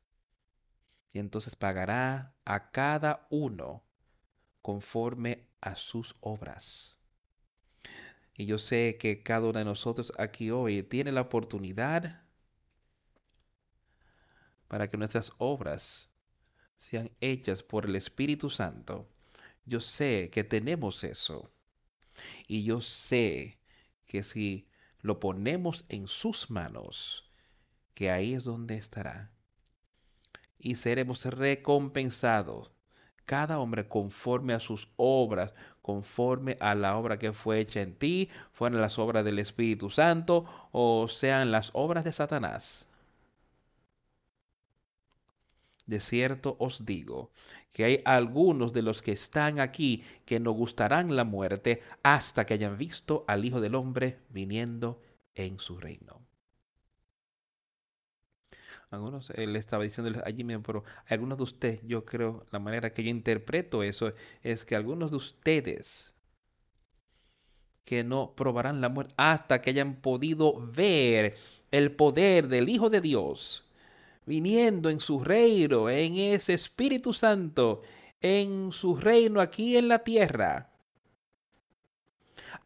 [1.13, 3.85] y entonces pagará a cada uno
[4.63, 6.99] conforme a sus obras.
[8.35, 12.23] Y yo sé que cada uno de nosotros aquí hoy tiene la oportunidad
[14.69, 16.09] para que nuestras obras
[16.79, 19.09] sean hechas por el Espíritu Santo.
[19.67, 21.53] Yo sé que tenemos eso.
[22.49, 23.59] Y yo sé
[24.07, 24.69] que si
[25.01, 27.31] lo ponemos en sus manos,
[27.95, 29.32] que ahí es donde estará.
[30.63, 32.71] Y seremos recompensados,
[33.27, 35.53] cada hombre conforme a sus obras,
[35.83, 40.47] conforme a la obra que fue hecha en ti, fueron las obras del Espíritu Santo
[40.73, 42.89] o sean las obras de Satanás.
[45.87, 47.33] De cierto os digo
[47.73, 52.55] que hay algunos de los que están aquí que no gustarán la muerte hasta que
[52.55, 55.03] hayan visto al Hijo del Hombre viniendo
[55.35, 56.21] en su reino.
[58.93, 63.03] Algunos, él estaba diciendo allí mismo, pero algunos de ustedes, yo creo, la manera que
[63.03, 64.13] yo interpreto eso
[64.43, 66.15] es que algunos de ustedes
[67.85, 71.35] que no probarán la muerte hasta que hayan podido ver
[71.71, 73.65] el poder del Hijo de Dios
[74.27, 77.81] viniendo en su reino, en ese Espíritu Santo,
[78.21, 80.71] en su reino aquí en la tierra.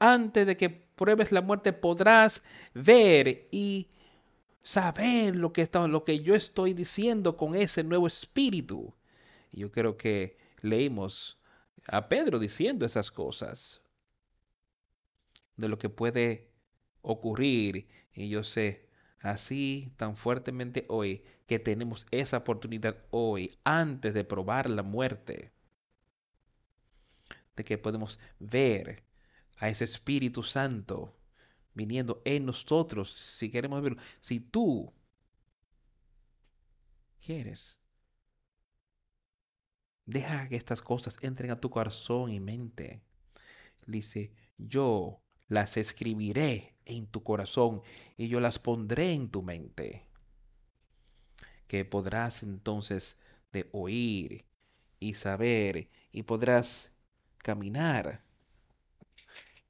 [0.00, 2.42] Antes de que pruebes la muerte podrás
[2.74, 3.88] ver y
[4.66, 8.92] saber lo que, está, lo que yo estoy diciendo con ese nuevo espíritu.
[9.52, 11.38] Yo creo que leímos
[11.86, 13.86] a Pedro diciendo esas cosas,
[15.56, 16.50] de lo que puede
[17.00, 17.86] ocurrir.
[18.12, 18.88] Y yo sé
[19.20, 25.52] así tan fuertemente hoy que tenemos esa oportunidad hoy, antes de probar la muerte,
[27.54, 29.04] de que podemos ver
[29.58, 31.16] a ese Espíritu Santo
[31.76, 34.00] viniendo en nosotros, si queremos verlo.
[34.20, 34.92] Si tú
[37.24, 37.78] quieres,
[40.06, 43.02] deja que estas cosas entren a tu corazón y mente.
[43.86, 47.82] Dice, yo las escribiré en tu corazón
[48.16, 50.06] y yo las pondré en tu mente.
[51.68, 53.18] Que podrás entonces
[53.52, 54.46] de oír
[54.98, 56.90] y saber y podrás
[57.38, 58.24] caminar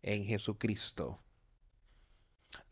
[0.03, 1.26] en Jesucristo.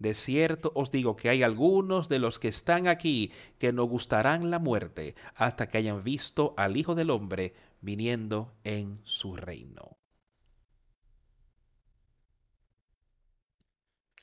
[0.05, 4.51] De cierto os digo que hay algunos de los que están aquí que no gustarán
[4.51, 9.97] la muerte hasta que hayan visto al Hijo del Hombre viniendo en su reino.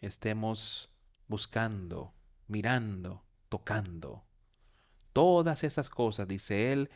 [0.01, 0.89] estemos
[1.27, 2.13] buscando,
[2.47, 4.23] mirando, tocando.
[5.13, 6.91] Todas esas cosas, dice él,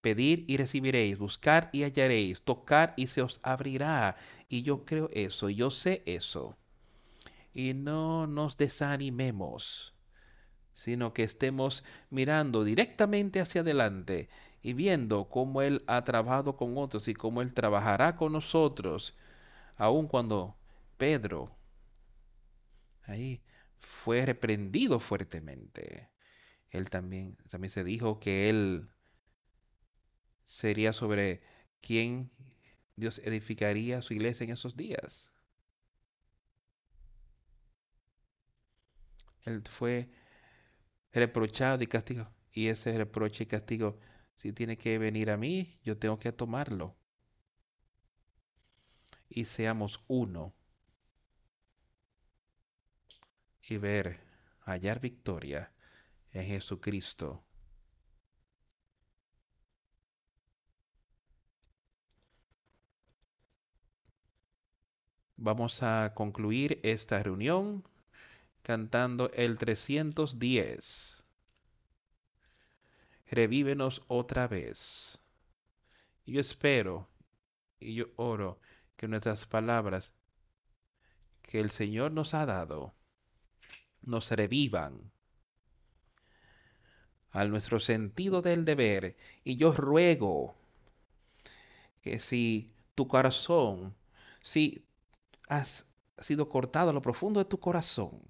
[0.00, 4.16] pedir y recibiréis, buscar y hallaréis, tocar y se os abrirá.
[4.48, 6.56] Y yo creo eso, yo sé eso.
[7.52, 9.94] Y no nos desanimemos,
[10.72, 14.28] sino que estemos mirando directamente hacia adelante
[14.62, 19.16] y viendo cómo Él ha trabajado con otros y cómo Él trabajará con nosotros,
[19.76, 20.56] aun cuando
[20.96, 21.56] Pedro
[23.04, 23.42] ahí
[23.76, 26.10] fue reprendido fuertemente.
[26.70, 28.88] Él también, también se dijo que él
[30.44, 31.42] sería sobre
[31.80, 32.30] quien
[32.96, 35.31] Dios edificaría su iglesia en esos días.
[39.44, 40.08] Él fue
[41.12, 42.32] reprochado y castigado.
[42.52, 43.98] Y ese reproche y castigo,
[44.34, 46.96] si tiene que venir a mí, yo tengo que tomarlo.
[49.28, 50.54] Y seamos uno
[53.62, 54.20] y ver,
[54.66, 55.72] hallar victoria
[56.32, 57.44] en Jesucristo.
[65.36, 67.84] Vamos a concluir esta reunión
[68.62, 71.24] cantando el 310.
[73.26, 75.22] Revívenos otra vez.
[76.26, 77.08] Yo espero
[77.80, 78.60] y yo oro
[78.96, 80.14] que nuestras palabras
[81.42, 82.94] que el Señor nos ha dado
[84.02, 85.12] nos revivan
[87.30, 89.16] a nuestro sentido del deber.
[89.44, 90.54] Y yo ruego
[92.00, 93.94] que si tu corazón,
[94.42, 94.84] si
[95.48, 98.22] has sido cortado a lo profundo de tu corazón,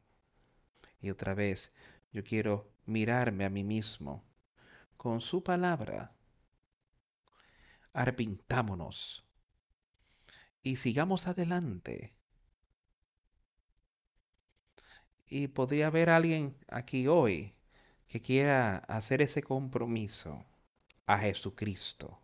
[1.03, 1.73] y otra vez
[2.13, 4.25] yo quiero mirarme a mí mismo
[4.97, 6.15] con su palabra,
[7.93, 9.25] arrepintámonos
[10.63, 12.15] y sigamos adelante
[15.35, 17.55] Y podría haber alguien aquí hoy
[18.07, 20.45] que quiera hacer ese compromiso
[21.07, 22.21] a Jesucristo.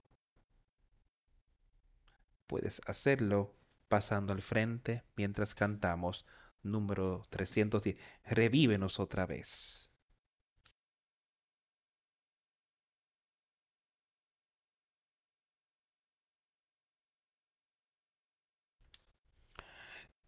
[2.47, 3.55] Puedes hacerlo
[3.89, 6.27] pasando al frente mientras cantamos
[6.71, 7.97] número 310.
[8.25, 9.91] Revívenos otra vez.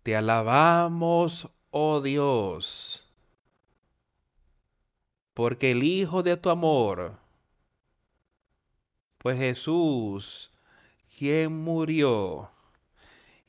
[0.02, 3.06] Te alabamos, oh Dios,
[5.34, 7.18] porque el Hijo de tu amor,
[9.18, 10.50] pues Jesús,
[11.18, 12.50] quien murió,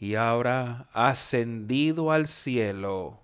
[0.02, 3.20] y ahora ascendido al cielo.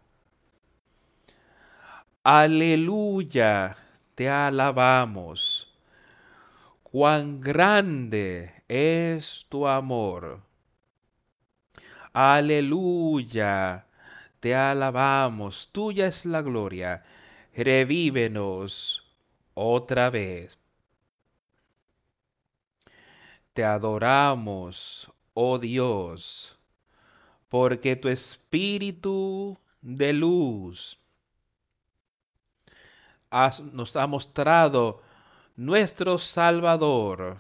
[2.24, 3.76] Aleluya,
[4.14, 5.74] te alabamos.
[6.84, 10.40] Cuán grande es tu amor.
[12.14, 13.88] Aleluya,
[14.40, 15.70] te alabamos.
[15.72, 17.04] Tuya es la gloria.
[17.56, 19.04] Revívenos
[19.56, 20.60] otra vez.
[23.54, 26.57] Te adoramos, oh Dios,
[27.50, 31.00] porque tu espíritu de luz
[33.74, 35.02] nos ha mostrado
[35.56, 37.38] nuestro Salvador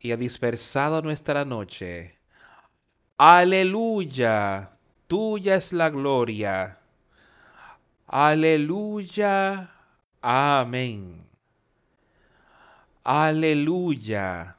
[0.00, 2.18] y ha dispersado nuestra noche.
[3.18, 4.70] Aleluya,
[5.06, 6.78] tuya es la gloria.
[8.06, 9.70] Aleluya,
[10.22, 11.26] amén.
[13.04, 14.56] Aleluya,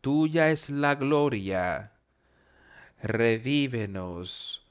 [0.00, 1.93] tuya es la gloria.
[3.04, 4.62] Revívenos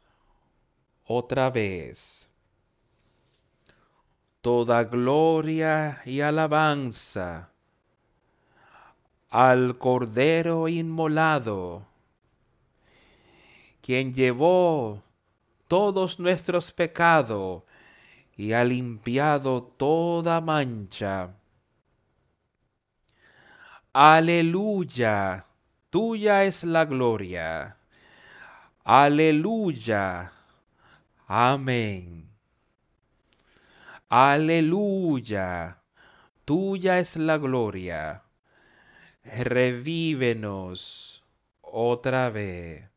[1.05, 2.27] otra vez.
[4.41, 7.51] Toda gloria y alabanza
[9.29, 11.85] al Cordero inmolado,
[13.83, 15.03] quien llevó
[15.67, 17.61] todos nuestros pecados
[18.35, 21.35] y ha limpiado toda mancha.
[23.93, 25.45] Aleluya,
[25.91, 27.77] tuya es la gloria.
[28.83, 30.31] Aleluya.
[31.27, 32.29] Amén.
[34.09, 35.77] Aleluya,
[36.45, 38.23] tuya es la gloria
[39.23, 41.23] revívenos
[41.61, 42.89] otra vez.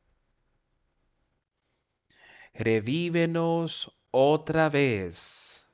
[2.55, 5.67] Revívenos otra vez.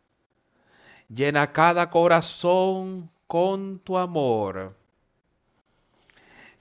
[1.09, 4.77] Llena cada corazón con tu amor.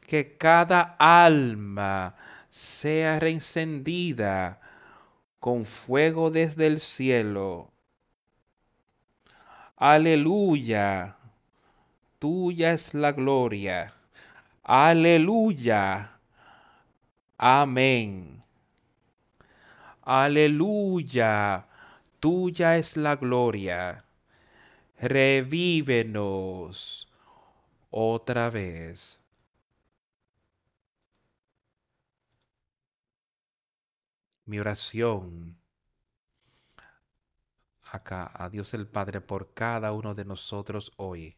[0.06, 2.15] Que cada alma
[2.52, 4.61] sea reencendida
[5.40, 7.72] con fuego desde el cielo.
[9.76, 11.18] Aleluya
[12.22, 13.94] tuya es la gloria.
[14.64, 16.11] Aleluya.
[17.40, 18.44] Amén.
[20.03, 21.65] Aleluya.
[22.19, 24.06] Tuya es la gloria.
[24.99, 26.30] Revívenos
[27.90, 29.20] otra vez.
[34.52, 35.57] Mi oración
[37.84, 41.38] acá a Dios el Padre por cada uno de nosotros hoy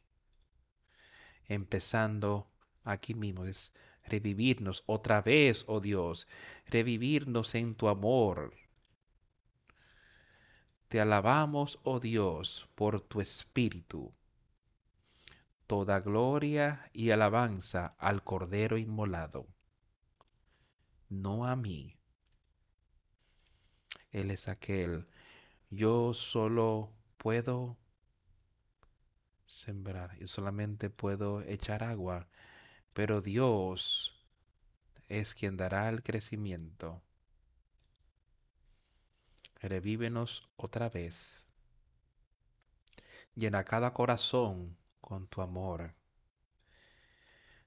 [1.48, 2.50] empezando
[2.84, 3.72] aquí mismo, es
[4.04, 6.28] revivirnos otra vez, oh Dios,
[6.66, 8.56] revivirnos en tu amor.
[10.88, 14.12] Te alabamos, oh Dios, por tu espíritu.
[15.68, 19.46] Toda gloria y alabanza al Cordero inmolado,
[21.10, 21.96] no a mí.
[24.14, 25.08] Él es aquel.
[25.70, 27.78] Yo solo puedo
[29.48, 32.28] sembrar y solamente puedo echar agua,
[32.94, 34.16] pero Dios
[35.10, 37.02] es quien dará el crecimiento.
[39.62, 41.44] Revívenos otra vez.
[43.34, 45.96] Llena cada corazón con tu amor.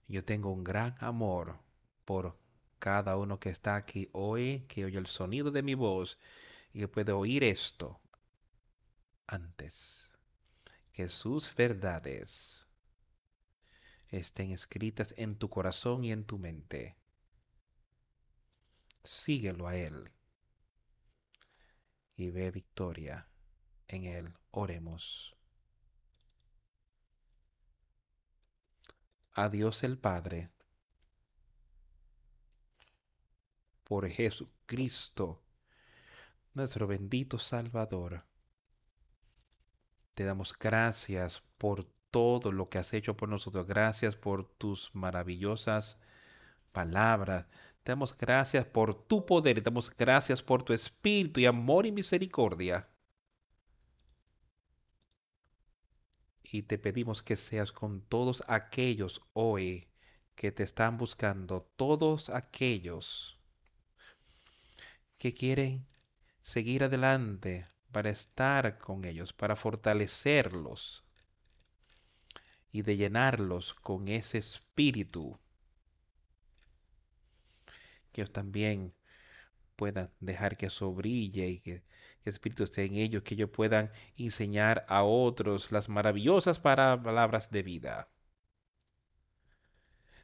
[0.06, 1.58] Yo tengo un gran amor
[2.04, 2.38] por
[2.78, 6.18] cada uno que está aquí hoy, que oye el sonido de mi voz
[6.72, 8.00] y que puede oír esto
[9.26, 10.10] antes
[10.92, 12.66] que sus verdades
[14.08, 16.96] estén escritas en tu corazón y en tu mente.
[19.04, 20.10] Síguelo a Él
[22.16, 23.28] y ve victoria
[23.88, 24.32] en Él.
[24.50, 25.36] Oremos.
[29.32, 30.50] A Dios el Padre,
[33.88, 35.42] por Jesucristo,
[36.54, 38.24] nuestro bendito Salvador
[40.16, 43.66] te damos gracias por todo lo que has hecho por nosotros.
[43.66, 46.00] Gracias por tus maravillosas
[46.72, 47.46] palabras.
[47.82, 49.56] Te damos gracias por tu poder.
[49.56, 52.88] Te damos gracias por tu espíritu y amor y misericordia.
[56.42, 59.86] Y te pedimos que seas con todos aquellos hoy
[60.34, 63.35] que te están buscando, todos aquellos
[65.18, 65.86] que quieren
[66.42, 71.04] seguir adelante para estar con ellos, para fortalecerlos
[72.72, 75.38] y de llenarlos con ese espíritu
[78.16, 78.94] que ellos también
[79.76, 81.84] puedan dejar que eso brille y que,
[82.24, 87.62] el Espíritu esté en ellos, que ellos puedan enseñar a otros las maravillosas palabras de
[87.62, 88.08] vida.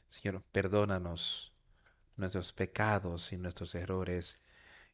[0.09, 1.53] Señor, perdónanos
[2.17, 4.41] nuestros pecados y nuestros errores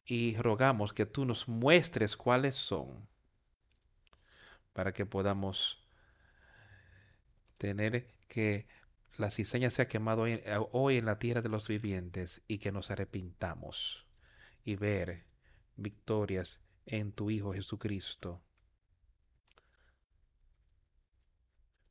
[0.05, 3.07] y rogamos que tú nos muestres cuáles son
[4.73, 5.83] para que podamos
[7.57, 8.67] tener que
[9.17, 12.89] la cizaña sea quemado hoy, hoy en la tierra de los vivientes y que nos
[12.89, 14.07] arrepintamos
[14.63, 15.25] y ver
[15.75, 18.41] victorias en tu Hijo Jesucristo.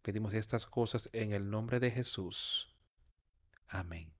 [0.02, 2.74] Pedimos estas cosas en el nombre de Jesús.
[3.68, 4.17] Amén.